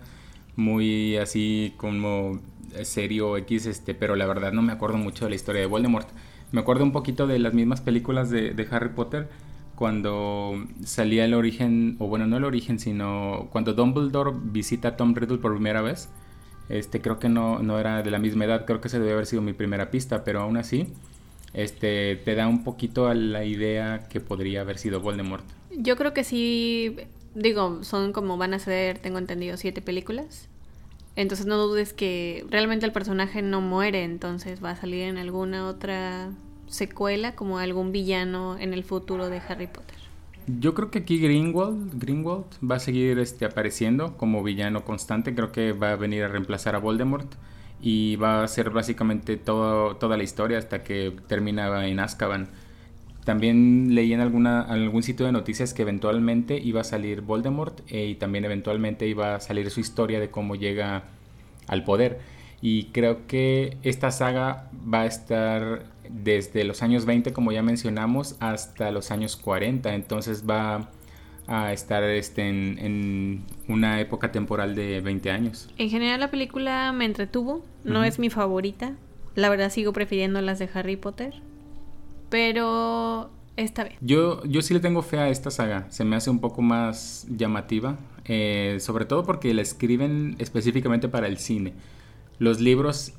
muy 0.55 1.15
así 1.15 1.73
como 1.77 2.41
serio 2.83 3.37
X, 3.37 3.67
este, 3.67 3.93
pero 3.93 4.15
la 4.15 4.25
verdad 4.25 4.51
no 4.51 4.61
me 4.61 4.73
acuerdo 4.73 4.97
mucho 4.97 5.25
de 5.25 5.29
la 5.29 5.35
historia 5.35 5.61
de 5.61 5.67
Voldemort. 5.67 6.09
Me 6.51 6.59
acuerdo 6.61 6.83
un 6.83 6.91
poquito 6.91 7.27
de 7.27 7.39
las 7.39 7.53
mismas 7.53 7.81
películas 7.81 8.29
de, 8.29 8.53
de 8.53 8.67
Harry 8.71 8.89
Potter, 8.89 9.29
cuando 9.79 10.61
salía 10.83 11.23
el 11.23 11.33
origen, 11.33 11.95
o 11.99 12.07
bueno, 12.07 12.27
no 12.27 12.35
el 12.35 12.43
origen, 12.43 12.79
sino 12.79 13.47
cuando 13.49 13.73
Dumbledore 13.73 14.33
visita 14.37 14.89
a 14.89 14.97
Tom 14.97 15.15
Riddle 15.15 15.37
por 15.37 15.53
primera 15.53 15.81
vez. 15.81 16.09
Este, 16.67 16.99
creo 16.99 17.17
que 17.17 17.29
no, 17.29 17.59
no 17.59 17.79
era 17.79 18.03
de 18.03 18.11
la 18.11 18.19
misma 18.19 18.43
edad, 18.43 18.65
creo 18.65 18.81
que 18.81 18.89
ese 18.89 18.99
debe 18.99 19.13
haber 19.13 19.25
sido 19.25 19.41
mi 19.41 19.53
primera 19.53 19.89
pista, 19.89 20.25
pero 20.25 20.41
aún 20.41 20.57
así, 20.57 20.87
este, 21.53 22.17
te 22.17 22.35
da 22.35 22.49
un 22.49 22.65
poquito 22.65 23.07
a 23.07 23.13
la 23.13 23.45
idea 23.45 24.09
que 24.09 24.19
podría 24.19 24.61
haber 24.61 24.79
sido 24.79 24.99
Voldemort. 24.99 25.45
Yo 25.71 25.95
creo 25.95 26.13
que 26.13 26.25
sí, 26.25 26.97
digo, 27.33 27.81
son 27.85 28.11
como 28.11 28.35
van 28.35 28.53
a 28.53 28.59
ser, 28.59 28.99
tengo 28.99 29.17
entendido, 29.17 29.55
siete 29.55 29.81
películas. 29.81 30.49
Entonces 31.15 31.45
no 31.45 31.55
dudes 31.55 31.93
que 31.93 32.45
realmente 32.49 32.85
el 32.85 32.91
personaje 32.91 33.41
no 33.41 33.61
muere, 33.61 34.03
entonces 34.03 34.61
va 34.61 34.71
a 34.71 34.75
salir 34.75 35.03
en 35.03 35.17
alguna 35.17 35.67
otra 35.67 36.31
secuela 36.69 37.35
como 37.35 37.59
algún 37.59 37.91
villano 37.91 38.57
en 38.57 38.73
el 38.73 38.83
futuro 38.83 39.29
de 39.29 39.41
Harry 39.47 39.67
Potter. 39.67 39.97
Yo 40.59 40.73
creo 40.73 40.89
que 40.89 40.99
aquí 40.99 41.19
Greenwald, 41.19 41.99
Greenwald 41.99 42.45
va 42.63 42.77
a 42.77 42.79
seguir 42.79 43.19
este, 43.19 43.45
apareciendo 43.45 44.17
como 44.17 44.41
villano 44.41 44.83
constante. 44.83 45.35
Creo 45.35 45.51
que 45.51 45.73
va 45.73 45.91
a 45.91 45.95
venir 45.95 46.23
a 46.23 46.27
reemplazar 46.27 46.75
a 46.75 46.79
Voldemort 46.79 47.31
y 47.81 48.15
va 48.15 48.43
a 48.43 48.47
ser 48.47 48.71
básicamente 48.71 49.37
todo, 49.37 49.95
toda 49.97 50.17
la 50.17 50.23
historia 50.23 50.57
hasta 50.57 50.83
que 50.83 51.13
termina 51.27 51.87
en 51.87 51.99
Azkaban. 51.99 52.49
También 53.25 53.93
leí 53.93 54.11
en 54.11 54.21
alguna, 54.21 54.61
algún 54.61 55.03
sitio 55.03 55.25
de 55.25 55.31
noticias 55.31 55.73
que 55.75 55.83
eventualmente 55.83 56.57
iba 56.57 56.81
a 56.81 56.83
salir 56.83 57.21
Voldemort 57.21 57.81
eh, 57.87 58.07
y 58.07 58.15
también 58.15 58.43
eventualmente 58.43 59.07
iba 59.07 59.35
a 59.35 59.39
salir 59.39 59.69
su 59.69 59.81
historia 59.81 60.19
de 60.19 60.31
cómo 60.31 60.55
llega 60.55 61.03
al 61.67 61.83
poder. 61.83 62.19
Y 62.61 62.85
creo 62.85 63.27
que 63.27 63.77
esta 63.83 64.09
saga 64.09 64.69
va 64.91 65.01
a 65.01 65.05
estar 65.05 65.83
desde 66.09 66.63
los 66.63 66.83
años 66.83 67.05
20, 67.05 67.31
como 67.31 67.51
ya 67.51 67.63
mencionamos, 67.63 68.35
hasta 68.39 68.91
los 68.91 69.11
años 69.11 69.35
40. 69.35 69.93
Entonces 69.93 70.43
va 70.49 70.89
a 71.47 71.73
estar 71.73 72.03
este, 72.03 72.47
en, 72.47 73.43
una 73.67 73.99
época 74.01 74.31
temporal 74.31 74.75
de 74.75 75.01
20 75.01 75.31
años. 75.31 75.69
En 75.77 75.89
general 75.89 76.19
la 76.19 76.29
película 76.29 76.91
me 76.91 77.05
entretuvo, 77.05 77.63
no 77.83 78.03
es 78.03 78.19
mi 78.19 78.29
favorita. 78.29 78.93
La 79.35 79.49
verdad 79.49 79.71
sigo 79.71 79.93
prefiriendo 79.93 80.41
las 80.41 80.59
de 80.59 80.69
Harry 80.73 80.95
Potter. 80.95 81.33
Pero 82.29 83.31
esta 83.55 83.83
vez. 83.83 83.93
Yo, 84.01 84.43
yo 84.45 84.61
sí 84.61 84.73
le 84.73 84.79
tengo 84.79 85.01
fe 85.01 85.17
a 85.17 85.29
esta 85.29 85.49
saga. 85.49 85.87
Se 85.89 86.03
me 86.03 86.15
hace 86.15 86.29
un 86.29 86.39
poco 86.39 86.61
más 86.61 87.25
llamativa. 87.29 87.97
Eh, 88.25 88.77
sobre 88.79 89.05
todo 89.05 89.23
porque 89.23 89.53
la 89.55 89.63
escriben 89.63 90.35
específicamente 90.37 91.09
para 91.09 91.27
el 91.27 91.37
cine. 91.37 91.73
Los 92.37 92.59
libros 92.59 93.13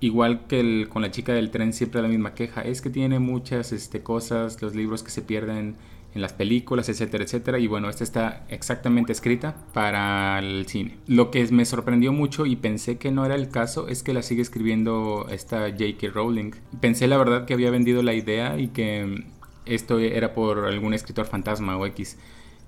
igual 0.00 0.46
que 0.46 0.60
el, 0.60 0.88
con 0.88 1.02
la 1.02 1.10
chica 1.10 1.32
del 1.32 1.50
tren 1.50 1.72
siempre 1.72 2.02
la 2.02 2.08
misma 2.08 2.34
queja, 2.34 2.62
es 2.62 2.82
que 2.82 2.90
tiene 2.90 3.18
muchas 3.18 3.72
este, 3.72 4.02
cosas, 4.02 4.60
los 4.62 4.74
libros 4.74 5.02
que 5.02 5.10
se 5.10 5.22
pierden 5.22 5.76
en 6.14 6.22
las 6.22 6.32
películas, 6.32 6.88
etcétera, 6.88 7.24
etcétera. 7.24 7.58
Y 7.58 7.66
bueno, 7.66 7.88
esta 7.88 8.02
está 8.02 8.46
exactamente 8.48 9.12
escrita 9.12 9.54
para 9.72 10.38
el 10.38 10.66
cine. 10.66 10.96
Lo 11.06 11.30
que 11.30 11.46
me 11.52 11.64
sorprendió 11.64 12.12
mucho 12.12 12.46
y 12.46 12.56
pensé 12.56 12.96
que 12.96 13.12
no 13.12 13.24
era 13.26 13.34
el 13.34 13.50
caso 13.50 13.86
es 13.88 14.02
que 14.02 14.14
la 14.14 14.22
sigue 14.22 14.42
escribiendo 14.42 15.26
esta 15.30 15.70
J.K. 15.70 16.08
Rowling. 16.12 16.52
Pensé 16.80 17.06
la 17.06 17.18
verdad 17.18 17.44
que 17.44 17.54
había 17.54 17.70
vendido 17.70 18.02
la 18.02 18.14
idea 18.14 18.58
y 18.58 18.68
que 18.68 19.24
esto 19.66 19.98
era 19.98 20.32
por 20.32 20.66
algún 20.66 20.94
escritor 20.94 21.26
fantasma 21.26 21.76
o 21.76 21.86
X. 21.86 22.18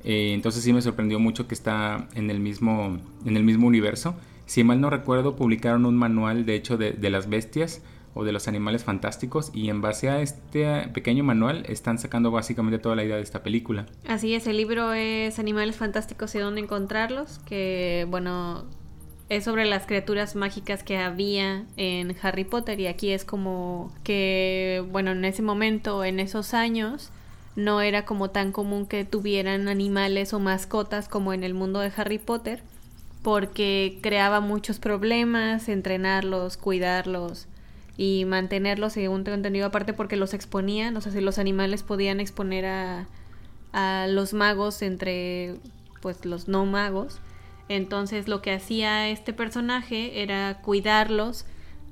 Eh, 0.04 0.32
entonces 0.34 0.62
sí 0.62 0.72
me 0.72 0.82
sorprendió 0.82 1.18
mucho 1.18 1.48
que 1.48 1.54
está 1.54 2.08
en 2.14 2.30
el 2.30 2.40
mismo, 2.40 2.98
en 3.24 3.36
el 3.36 3.44
mismo 3.44 3.66
universo. 3.66 4.14
Si 4.48 4.64
mal 4.64 4.80
no 4.80 4.88
recuerdo, 4.88 5.36
publicaron 5.36 5.84
un 5.84 5.94
manual 5.94 6.46
de 6.46 6.54
hecho 6.54 6.78
de, 6.78 6.96
las 7.10 7.28
bestias 7.28 7.82
o 8.14 8.24
de 8.24 8.32
los 8.32 8.48
animales 8.48 8.82
fantásticos 8.82 9.50
y 9.52 9.68
en 9.68 9.82
base 9.82 10.08
a 10.08 10.22
este 10.22 10.88
pequeño 10.88 11.22
manual 11.22 11.66
están 11.68 11.98
sacando 11.98 12.30
básicamente 12.30 12.78
toda 12.78 12.96
la 12.96 13.04
idea 13.04 13.16
de 13.16 13.22
esta 13.22 13.42
película. 13.42 13.84
Así 14.06 14.34
es, 14.34 14.46
el 14.46 14.56
libro 14.56 14.94
es 14.94 15.38
Animales 15.38 15.76
Fantásticos 15.76 16.34
y 16.34 16.38
dónde 16.38 16.62
encontrarlos, 16.62 17.40
que 17.40 18.06
bueno, 18.08 18.64
es 19.28 19.44
sobre 19.44 19.66
las 19.66 19.84
criaturas 19.84 20.34
mágicas 20.34 20.82
que 20.82 20.96
había 20.96 21.66
en 21.76 22.16
Harry 22.22 22.44
Potter 22.44 22.80
y 22.80 22.86
aquí 22.86 23.10
es 23.10 23.26
como 23.26 23.92
que, 24.02 24.82
bueno, 24.90 25.10
en 25.10 25.26
ese 25.26 25.42
momento, 25.42 26.04
en 26.04 26.20
esos 26.20 26.54
años, 26.54 27.10
no 27.54 27.82
era 27.82 28.06
como 28.06 28.30
tan 28.30 28.52
común 28.52 28.86
que 28.86 29.04
tuvieran 29.04 29.68
animales 29.68 30.32
o 30.32 30.40
mascotas 30.40 31.06
como 31.06 31.34
en 31.34 31.44
el 31.44 31.52
mundo 31.52 31.80
de 31.80 31.92
Harry 31.94 32.18
Potter, 32.18 32.62
porque 33.28 33.98
creaba 34.00 34.40
muchos 34.40 34.78
problemas 34.78 35.68
entrenarlos, 35.68 36.56
cuidarlos 36.56 37.46
y 37.98 38.24
mantenerlos, 38.24 38.94
según 38.94 39.22
tengo 39.22 39.34
entendido, 39.34 39.66
aparte 39.66 39.92
porque 39.92 40.16
los 40.16 40.32
exponían, 40.32 40.96
o 40.96 41.02
sea, 41.02 41.12
si 41.12 41.20
los 41.20 41.38
animales 41.38 41.82
podían 41.82 42.20
exponer 42.20 42.64
a, 42.64 43.06
a 43.74 44.06
los 44.08 44.32
magos 44.32 44.80
entre, 44.80 45.56
pues, 46.00 46.24
los 46.24 46.48
no 46.48 46.64
magos, 46.64 47.20
entonces 47.68 48.28
lo 48.28 48.40
que 48.40 48.50
hacía 48.50 49.10
este 49.10 49.34
personaje 49.34 50.22
era 50.22 50.62
cuidarlos 50.62 51.44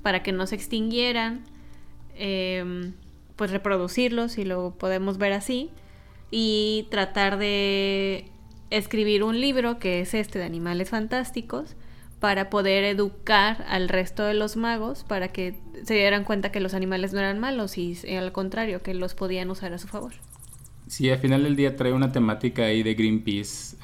para 0.03 0.23
que 0.23 0.33
no 0.33 0.47
se 0.47 0.55
extinguieran, 0.55 1.45
eh, 2.15 2.95
pues 3.37 3.51
reproducirlos, 3.51 4.33
si 4.33 4.47
lo 4.47 4.71
podemos 4.71 5.19
ver 5.19 5.35
así, 5.35 5.69
y 6.31 6.87
tratar 6.91 7.37
de 7.37 8.31
escribir 8.77 9.23
un 9.23 9.41
libro 9.41 9.79
que 9.79 10.01
es 10.01 10.15
este 10.15 10.39
de 10.39 10.45
animales 10.45 10.91
fantásticos 10.91 11.77
para 12.21 12.49
poder 12.49 12.85
educar 12.85 13.65
al 13.69 13.89
resto 13.89 14.25
de 14.25 14.35
los 14.35 14.57
magos 14.57 15.05
para 15.05 15.29
que 15.29 15.55
se 15.85 15.95
dieran 15.95 16.25
cuenta 16.25 16.51
que 16.51 16.61
los 16.61 16.73
animales 16.73 17.13
no 17.13 17.19
eran 17.19 17.39
malos 17.39 17.77
y 17.77 17.97
al 18.17 18.33
contrario, 18.33 18.83
que 18.83 18.95
los 18.95 19.15
podían 19.15 19.51
usar 19.51 19.73
a 19.75 19.79
su 19.79 19.87
favor. 19.87 20.13
Sí, 20.87 21.11
al 21.11 21.19
final 21.19 21.43
del 21.43 21.57
día 21.57 21.77
trae 21.77 21.93
una 21.93 22.13
temática 22.13 22.65
ahí 22.65 22.83
de 22.83 22.95
Greenpeace 22.95 23.77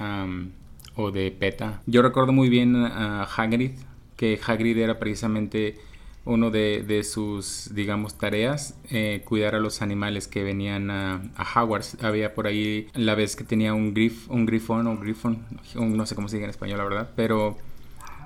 o 0.95 1.11
de 1.11 1.31
PETA. 1.31 1.83
Yo 1.87 2.01
recuerdo 2.01 2.33
muy 2.33 2.49
bien 2.49 2.77
a 2.77 3.25
Hagrid, 3.25 3.73
que 4.17 4.39
Hagrid 4.47 4.79
era 4.79 4.99
precisamente 4.99 5.79
uno 6.25 6.51
de, 6.51 7.03
sus, 7.05 7.71
digamos, 7.75 8.17
tareas, 8.17 8.79
eh, 8.91 9.23
cuidar 9.25 9.55
a 9.55 9.61
los 9.61 9.83
animales 9.83 10.29
que 10.29 10.45
venían 10.45 10.91
a, 10.91 11.23
a, 11.37 11.63
Hogwarts. 11.63 12.03
Había 12.03 12.35
por 12.35 12.47
ahí 12.47 12.89
la 12.95 13.15
vez 13.15 13.37
que 13.37 13.45
tenía 13.45 13.75
un 13.75 13.93
grif, 13.95 14.31
un 14.31 14.47
grifón 14.47 14.87
o 14.87 14.97
grifón, 14.99 15.45
no 15.75 16.07
sé 16.07 16.15
cómo 16.15 16.29
se 16.29 16.37
dice 16.37 16.45
en 16.45 16.51
español, 16.51 16.79
la 16.79 16.85
verdad, 16.85 17.11
pero 17.17 17.57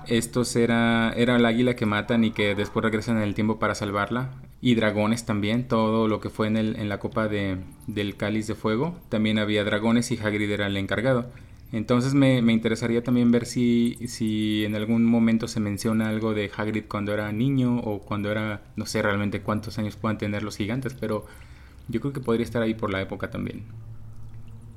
estos 0.07 0.55
era, 0.55 1.13
era 1.15 1.35
el 1.35 1.45
águila 1.45 1.75
que 1.75 1.85
matan 1.85 2.23
y 2.23 2.31
que 2.31 2.55
después 2.55 2.83
regresan 2.83 3.17
en 3.17 3.23
el 3.23 3.35
tiempo 3.35 3.59
para 3.59 3.75
salvarla. 3.75 4.29
Y 4.59 4.73
dragones 4.73 5.25
también, 5.25 5.67
todo 5.67 6.07
lo 6.07 6.19
que 6.19 6.29
fue 6.29 6.47
en, 6.47 6.57
el, 6.57 6.75
en 6.77 6.89
la 6.89 6.99
copa 6.99 7.27
de, 7.27 7.57
del 7.85 8.15
cáliz 8.15 8.47
de 8.47 8.55
fuego. 8.55 8.97
También 9.09 9.37
había 9.37 9.63
dragones 9.63 10.11
y 10.11 10.17
Hagrid 10.17 10.49
era 10.49 10.65
el 10.67 10.77
encargado. 10.77 11.29
Entonces 11.71 12.13
me, 12.13 12.37
interesaría 12.37 13.03
también 13.03 13.31
ver 13.31 13.45
si, 13.45 13.97
si 14.07 14.63
en 14.63 14.75
algún 14.75 15.03
momento 15.05 15.47
se 15.47 15.59
menciona 15.59 16.07
algo 16.07 16.33
de 16.33 16.49
Hagrid 16.55 16.85
cuando 16.87 17.13
era 17.13 17.31
niño 17.31 17.79
o 17.79 17.99
cuando 17.99 18.31
era, 18.31 18.61
no 18.75 18.85
sé 18.85 19.01
realmente 19.01 19.41
cuántos 19.41 19.77
años 19.77 19.97
puedan 19.97 20.17
tener 20.17 20.43
los 20.43 20.55
gigantes, 20.55 20.93
pero 20.93 21.25
yo 21.89 21.99
creo 21.99 22.13
que 22.13 22.21
podría 22.21 22.45
estar 22.45 22.61
ahí 22.61 22.73
por 22.73 22.91
la 22.91 23.01
época 23.01 23.29
también. 23.29 23.65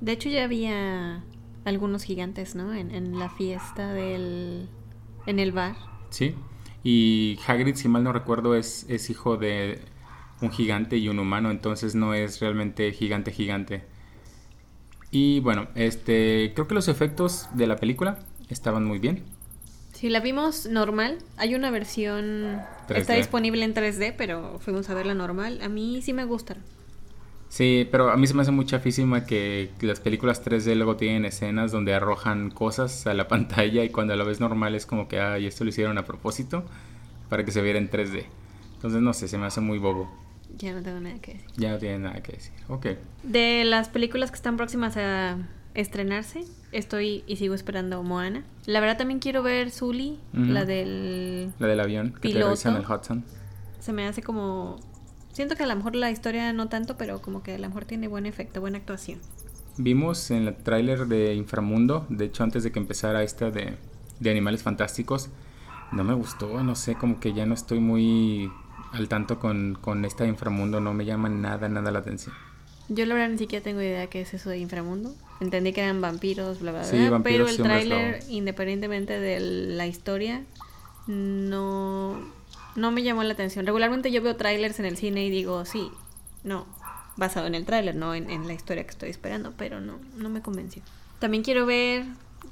De 0.01 0.13
hecho 0.13 0.29
ya 0.29 0.45
había 0.45 1.23
algunos 1.65 2.03
gigantes, 2.03 2.55
¿no? 2.55 2.75
En, 2.75 2.91
en 2.91 3.19
la 3.19 3.31
fiesta 3.31 3.93
del... 3.93 4.69
en 5.27 5.39
el 5.39 5.53
bar. 5.53 5.77
Sí, 6.11 6.35
y 6.83 7.39
Hagrid, 7.47 7.75
si 7.75 7.89
mal 7.89 8.03
no 8.05 8.13
recuerdo, 8.13 8.55
es, 8.55 8.87
es 8.89 9.11
hijo 9.11 9.37
de 9.37 9.81
un 10.41 10.51
gigante 10.51 10.97
y 10.97 11.09
un 11.09 11.19
humano, 11.19 11.51
entonces 11.51 11.95
no 11.95 12.15
es 12.15 12.41
realmente 12.41 12.93
gigante 12.93 13.33
gigante. 13.33 13.85
Y 15.11 15.41
bueno, 15.41 15.69
este 15.75 16.53
creo 16.55 16.69
que 16.69 16.75
los 16.75 16.89
efectos 16.89 17.49
de 17.55 17.67
la 17.67 17.77
película 17.77 18.19
estaban 18.49 18.85
muy 18.85 18.99
bien. 18.99 19.23
Sí, 19.93 20.09
la 20.09 20.21
vimos 20.21 20.67
normal. 20.67 21.19
Hay 21.37 21.55
una 21.55 21.71
versión 21.71 22.61
está 22.89 23.15
disponible 23.15 23.65
en 23.65 23.75
3D, 23.75 24.15
pero 24.17 24.59
fuimos 24.61 24.89
a 24.89 24.95
verla 24.95 25.15
normal. 25.15 25.61
A 25.63 25.69
mí 25.69 26.01
sí 26.03 26.13
me 26.13 26.25
gustaron. 26.25 26.63
Sí, 27.51 27.89
pero 27.91 28.11
a 28.11 28.17
mí 28.17 28.29
se 28.29 28.35
me 28.35 28.43
hace 28.43 28.53
muy 28.53 28.65
chafísima 28.65 29.27
que 29.27 29.71
las 29.81 29.99
películas 29.99 30.43
3D 30.45 30.77
luego 30.77 30.97
tienen 30.97 31.25
escenas 31.25 31.73
donde 31.73 31.93
arrojan 31.93 32.51
cosas 32.51 33.09
a 33.09 33.15
la 33.15 33.27
pantalla 33.29 33.85
y 33.85 33.91
cuando 33.91 34.15
la 34.15 34.25
ves 34.25 34.41
normal 34.41 34.75
es 34.75 34.87
como 34.87 35.09
que, 35.09 35.21
ay, 35.21 35.47
esto 35.47 35.65
lo 35.65 35.71
hicieron 35.71 35.99
a 35.99 36.05
propósito 36.05 36.65
para 37.29 37.45
que 37.45 37.51
se 37.51 37.61
viera 37.61 37.79
en 37.79 37.91
3D. 37.91 38.25
Entonces, 38.77 39.03
no 39.03 39.13
sé, 39.13 39.29
se 39.29 39.37
me 39.37 39.47
hace 39.47 39.61
muy 39.61 39.79
bobo. 39.79 40.09
Ya 40.57 40.73
no 40.73 40.83
tengo 40.83 41.01
nada 41.01 41.19
que 41.21 41.35
decir. 41.35 41.51
Ya 41.57 41.71
no 41.71 41.79
tiene 41.79 41.99
nada 41.99 42.23
que 42.23 42.33
decir. 42.33 42.53
Ok. 42.69 42.87
De 43.23 43.65
las 43.65 43.89
películas 43.89 44.31
que 44.31 44.37
están 44.37 44.57
próximas 44.57 44.97
a 44.97 45.39
estrenarse, 45.75 46.45
estoy 46.73 47.25
y 47.27 47.37
sigo 47.37 47.55
esperando 47.55 48.03
Moana. 48.03 48.45
La 48.67 48.81
verdad 48.81 48.99
también 48.99 49.21
quiero 49.21 49.43
ver 49.43 49.71
Zully, 49.71 50.19
la 50.33 50.65
del... 50.65 51.53
La 51.59 51.67
del 51.67 51.81
avión, 51.81 52.15
piloto. 52.21 52.69
en 52.69 52.77
el 52.77 52.85
Hudson. 52.85 53.25
Se 53.81 53.93
me 53.93 54.07
hace 54.07 54.23
como... 54.23 54.79
Siento 55.33 55.55
que 55.55 55.63
a 55.63 55.67
lo 55.67 55.77
mejor 55.77 55.95
la 55.95 56.11
historia 56.11 56.53
no 56.53 56.69
tanto, 56.69 56.97
pero 56.97 57.23
como 57.23 57.43
que 57.43 57.55
a 57.55 57.59
lo 57.59 57.69
mejor 57.69 57.85
tiene 57.85 58.09
buen 58.09 58.27
efecto, 58.27 58.61
buena 58.61 58.79
actuación. 58.79 59.21
Vimos 59.79 60.31
en 60.31 60.49
el 60.49 60.57
tráiler 60.57 61.07
de 61.07 61.35
Inframundo, 61.35 62.05
de 62.09 62.27
hecho 62.27 62.43
antes 62.43 62.65
de 62.65 62.73
que 62.73 62.81
empezara 62.81 63.23
esta 63.23 63.51
de, 63.51 63.77
de 64.19 64.31
Animales 64.31 64.63
Fantásticos, 64.63 65.31
no 65.93 66.05
me 66.05 66.15
gustó, 66.15 66.63
no 66.63 66.75
sé, 66.75 66.97
como 66.97 67.21
que 67.21 67.33
ya 67.33 67.47
no 67.47 67.55
estoy 67.55 67.81
muy 67.81 68.51
al 68.93 69.09
tanto 69.09 69.39
con, 69.39 69.79
con 69.81 70.05
este 70.05 70.27
inframundo, 70.27 70.81
no 70.81 70.95
me 70.95 71.05
llama 71.05 71.29
nada, 71.29 71.69
nada 71.69 71.91
la 71.91 72.01
atención. 72.01 72.35
Yo 72.89 73.07
la 73.07 73.15
verdad 73.15 73.29
ni 73.29 73.39
siquiera 73.39 73.63
tengo 73.63 73.81
idea 73.81 74.09
qué 74.09 74.21
es 74.23 74.35
eso 74.35 74.51
de 74.51 74.59
inframundo. 74.59 75.15
Entendí 75.41 75.73
que 75.73 75.81
eran 75.81 76.01
vampiros, 76.01 76.59
bla, 76.59 76.73
bla, 76.73 76.83
bla. 76.91 77.21
pero 77.23 77.47
el 77.47 77.57
tráiler, 77.57 78.21
independientemente 78.29 79.21
de 79.21 79.39
la 79.39 79.87
historia, 79.87 80.43
no, 81.07 82.21
no 82.75 82.91
me 82.91 83.05
llamó 83.05 83.23
la 83.23 83.33
atención. 83.33 83.65
Regularmente 83.65 84.11
yo 84.11 84.23
veo 84.23 84.35
trailers 84.35 84.81
en 84.81 84.87
el 84.87 84.97
cine 84.97 85.25
y 85.25 85.31
digo, 85.31 85.65
sí, 85.65 85.91
no, 86.43 86.67
basado 87.17 87.47
en 87.47 87.55
el 87.55 87.65
tráiler, 87.65 87.95
no 87.95 88.13
en, 88.13 88.29
en, 88.29 88.49
la 88.49 88.55
historia 88.55 88.83
que 88.83 88.91
estoy 88.91 89.11
esperando, 89.11 89.55
pero 89.57 89.81
no, 89.81 90.01
no 90.17 90.29
me 90.29 90.43
convenció. 90.43 90.83
También 91.21 91.45
quiero 91.45 91.67
ver, 91.67 92.05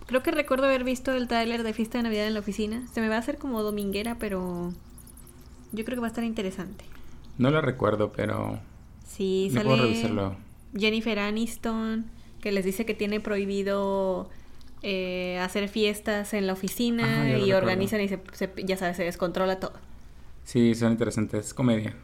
creo 0.07 0.22
que 0.22 0.31
recuerdo 0.31 0.66
haber 0.66 0.85
visto 0.85 1.12
el 1.12 1.27
tráiler 1.27 1.64
de 1.64 1.72
Fiesta 1.72 1.98
de 1.98 2.05
Navidad 2.05 2.29
en 2.29 2.35
la 2.35 2.40
oficina. 2.40 2.87
Se 2.92 3.01
me 3.01 3.09
va 3.09 3.16
a 3.16 3.18
hacer 3.18 3.38
como 3.38 3.62
dominguera, 3.64 4.18
pero 4.20 4.72
yo 5.72 5.85
creo 5.85 5.96
que 5.96 6.00
va 6.00 6.07
a 6.07 6.11
estar 6.11 6.24
interesante. 6.24 6.85
No 7.38 7.50
lo 7.50 7.61
recuerdo, 7.61 8.12
pero. 8.12 8.59
Sí, 9.07 9.50
sale 9.52 9.76
revisarlo. 9.76 10.37
Jennifer 10.76 11.18
Aniston, 11.18 12.07
que 12.40 12.52
les 12.52 12.64
dice 12.64 12.85
que 12.85 12.94
tiene 12.94 13.20
prohibido 13.20 14.28
eh, 14.83 15.38
hacer 15.40 15.68
fiestas 15.68 16.35
en 16.35 16.46
la 16.46 16.52
oficina 16.52 17.38
y 17.38 17.52
organizan 17.52 18.00
y 18.00 18.09
se, 18.09 18.20
ya 18.64 18.76
sabes, 18.76 18.96
se 18.96 19.04
descontrola 19.04 19.59
todo. 19.61 19.72
Sí, 20.44 20.74
son 20.74 20.92
interesantes, 20.92 21.46
es 21.46 21.54
comedia. 21.54 21.94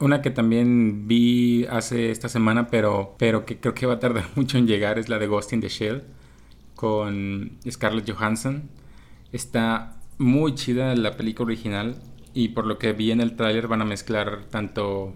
una 0.00 0.22
que 0.22 0.30
también 0.30 1.06
vi 1.06 1.66
hace 1.66 2.10
esta 2.10 2.28
semana, 2.28 2.68
pero, 2.68 3.14
pero 3.18 3.44
que 3.44 3.58
creo 3.58 3.74
que 3.74 3.84
va 3.84 3.94
a 3.94 3.98
tardar 3.98 4.24
mucho 4.36 4.58
en 4.58 4.66
llegar, 4.66 4.98
es 4.98 5.08
la 5.08 5.18
de 5.18 5.26
Ghost 5.26 5.52
in 5.52 5.60
the 5.60 5.68
Shell 5.68 6.02
con 6.74 7.58
Scarlett 7.70 8.10
Johansson. 8.10 8.70
Está 9.32 9.96
muy 10.18 10.54
chida 10.54 10.94
la 10.94 11.16
película 11.16 11.46
original 11.46 11.96
y 12.34 12.48
por 12.48 12.66
lo 12.66 12.78
que 12.78 12.92
vi 12.92 13.10
en 13.10 13.20
el 13.20 13.36
tráiler 13.36 13.68
van 13.68 13.82
a 13.82 13.84
mezclar 13.84 14.44
tanto 14.50 15.14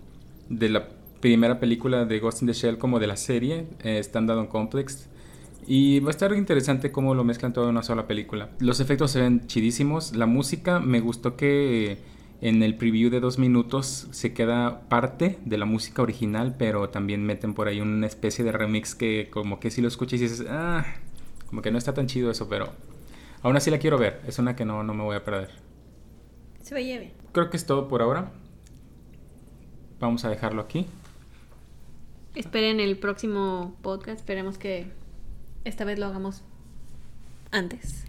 de 0.48 0.68
la 0.68 0.88
primera 1.20 1.58
película 1.58 2.04
de 2.04 2.20
Ghost 2.20 2.42
in 2.42 2.48
the 2.48 2.54
Shell 2.54 2.78
como 2.78 2.98
de 2.98 3.06
la 3.06 3.16
serie 3.16 3.66
eh, 3.82 3.98
Standard 3.98 4.48
Complex 4.48 5.08
y 5.66 5.98
va 6.00 6.08
a 6.08 6.10
estar 6.10 6.32
interesante 6.34 6.92
cómo 6.92 7.14
lo 7.14 7.24
mezclan 7.24 7.52
todo 7.52 7.64
en 7.64 7.70
una 7.70 7.82
sola 7.82 8.06
película. 8.06 8.50
Los 8.60 8.78
efectos 8.78 9.10
se 9.10 9.20
ven 9.20 9.46
chidísimos. 9.46 10.14
La 10.14 10.26
música 10.26 10.78
me 10.78 11.00
gustó 11.00 11.36
que 11.36 11.98
en 12.40 12.62
el 12.62 12.76
preview 12.76 13.10
de 13.10 13.18
dos 13.18 13.38
minutos 13.38 14.06
se 14.12 14.32
queda 14.32 14.88
parte 14.88 15.38
de 15.44 15.58
la 15.58 15.64
música 15.64 16.02
original, 16.02 16.54
pero 16.56 16.90
también 16.90 17.24
meten 17.24 17.54
por 17.54 17.66
ahí 17.66 17.80
una 17.80 18.06
especie 18.06 18.44
de 18.44 18.52
remix 18.52 18.94
que 18.94 19.28
como 19.30 19.58
que 19.58 19.70
si 19.70 19.80
lo 19.82 19.88
escuchas 19.88 20.20
y 20.20 20.24
dices, 20.24 20.46
ah, 20.48 20.84
como 21.48 21.62
que 21.62 21.72
no 21.72 21.78
está 21.78 21.94
tan 21.94 22.06
chido 22.06 22.30
eso, 22.30 22.48
pero 22.48 22.68
aún 23.42 23.56
así 23.56 23.70
la 23.70 23.78
quiero 23.78 23.98
ver. 23.98 24.20
Es 24.28 24.38
una 24.38 24.54
que 24.54 24.64
no, 24.64 24.84
no 24.84 24.94
me 24.94 25.02
voy 25.02 25.16
a 25.16 25.24
perder. 25.24 25.65
Se 26.66 26.74
veía 26.74 26.98
bien. 26.98 27.12
Creo 27.30 27.48
que 27.48 27.56
es 27.56 27.64
todo 27.64 27.86
por 27.86 28.02
ahora. 28.02 28.32
Vamos 30.00 30.24
a 30.24 30.30
dejarlo 30.30 30.60
aquí. 30.60 30.84
Esperen 32.34 32.80
el 32.80 32.98
próximo 32.98 33.76
podcast. 33.82 34.18
Esperemos 34.18 34.58
que 34.58 34.90
esta 35.62 35.84
vez 35.84 36.00
lo 36.00 36.06
hagamos 36.06 36.42
antes. 37.52 38.04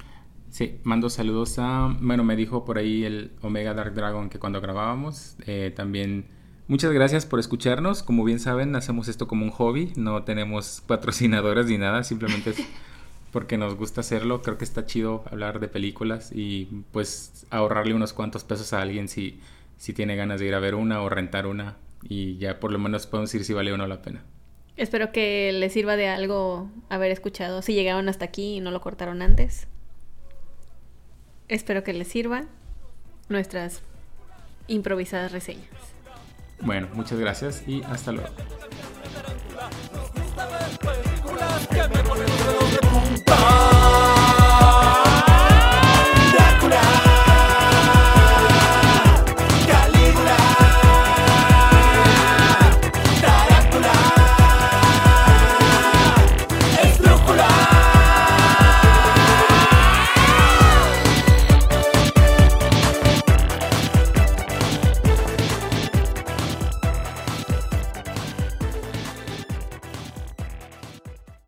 Sí, 0.49 0.79
mando 0.81 1.11
saludos 1.11 1.59
a. 1.59 1.95
Bueno, 2.01 2.23
me 2.23 2.35
dijo 2.35 2.65
por 2.65 2.79
ahí 2.79 3.03
el 3.03 3.29
Omega 3.43 3.75
Dark 3.75 3.93
Dragon 3.93 4.27
que 4.27 4.39
cuando 4.39 4.59
grabábamos 4.59 5.35
eh, 5.45 5.71
también. 5.75 6.25
Muchas 6.67 6.91
gracias 6.91 7.27
por 7.27 7.39
escucharnos. 7.39 8.01
Como 8.01 8.23
bien 8.23 8.39
saben, 8.39 8.75
hacemos 8.75 9.07
esto 9.07 9.27
como 9.27 9.45
un 9.45 9.51
hobby. 9.51 9.93
No 9.97 10.23
tenemos 10.23 10.81
patrocinadores 10.87 11.67
ni 11.67 11.77
nada. 11.77 12.03
Simplemente 12.03 12.49
es 12.49 12.57
porque 13.31 13.57
nos 13.57 13.75
gusta 13.75 14.01
hacerlo. 14.01 14.41
Creo 14.41 14.57
que 14.57 14.65
está 14.65 14.85
chido 14.85 15.23
hablar 15.29 15.59
de 15.59 15.67
películas 15.67 16.31
y 16.33 16.65
pues 16.91 17.45
ahorrarle 17.49 17.93
unos 17.93 18.13
cuantos 18.13 18.43
pesos 18.43 18.73
a 18.73 18.81
alguien 18.81 19.07
si, 19.07 19.39
si 19.77 19.93
tiene 19.93 20.15
ganas 20.15 20.39
de 20.39 20.47
ir 20.47 20.55
a 20.55 20.59
ver 20.59 20.75
una 20.75 21.01
o 21.01 21.09
rentar 21.09 21.47
una. 21.47 21.77
Y 22.03 22.37
ya 22.37 22.59
por 22.59 22.71
lo 22.71 22.79
menos 22.79 23.07
podemos 23.07 23.31
decir 23.31 23.45
si 23.45 23.53
vale 23.53 23.71
o 23.71 23.77
no 23.77 23.87
la 23.87 24.01
pena. 24.01 24.23
Espero 24.77 25.11
que 25.11 25.51
les 25.51 25.73
sirva 25.73 25.95
de 25.95 26.07
algo 26.07 26.69
haber 26.89 27.11
escuchado. 27.11 27.61
Si 27.61 27.73
llegaron 27.73 28.09
hasta 28.09 28.25
aquí 28.25 28.57
y 28.57 28.59
no 28.59 28.71
lo 28.71 28.81
cortaron 28.81 29.21
antes. 29.21 29.67
Espero 31.47 31.83
que 31.83 31.93
les 31.93 32.07
sirvan 32.07 32.47
nuestras 33.29 33.81
improvisadas 34.67 35.31
reseñas. 35.31 35.67
Bueno, 36.61 36.87
muchas 36.93 37.19
gracias 37.19 37.63
y 37.67 37.81
hasta 37.83 38.11
luego. 38.11 38.29
Que 41.65 41.87
me 41.87 42.03
ponen 42.03 42.27
de 42.27 42.79
punta. 42.87 43.76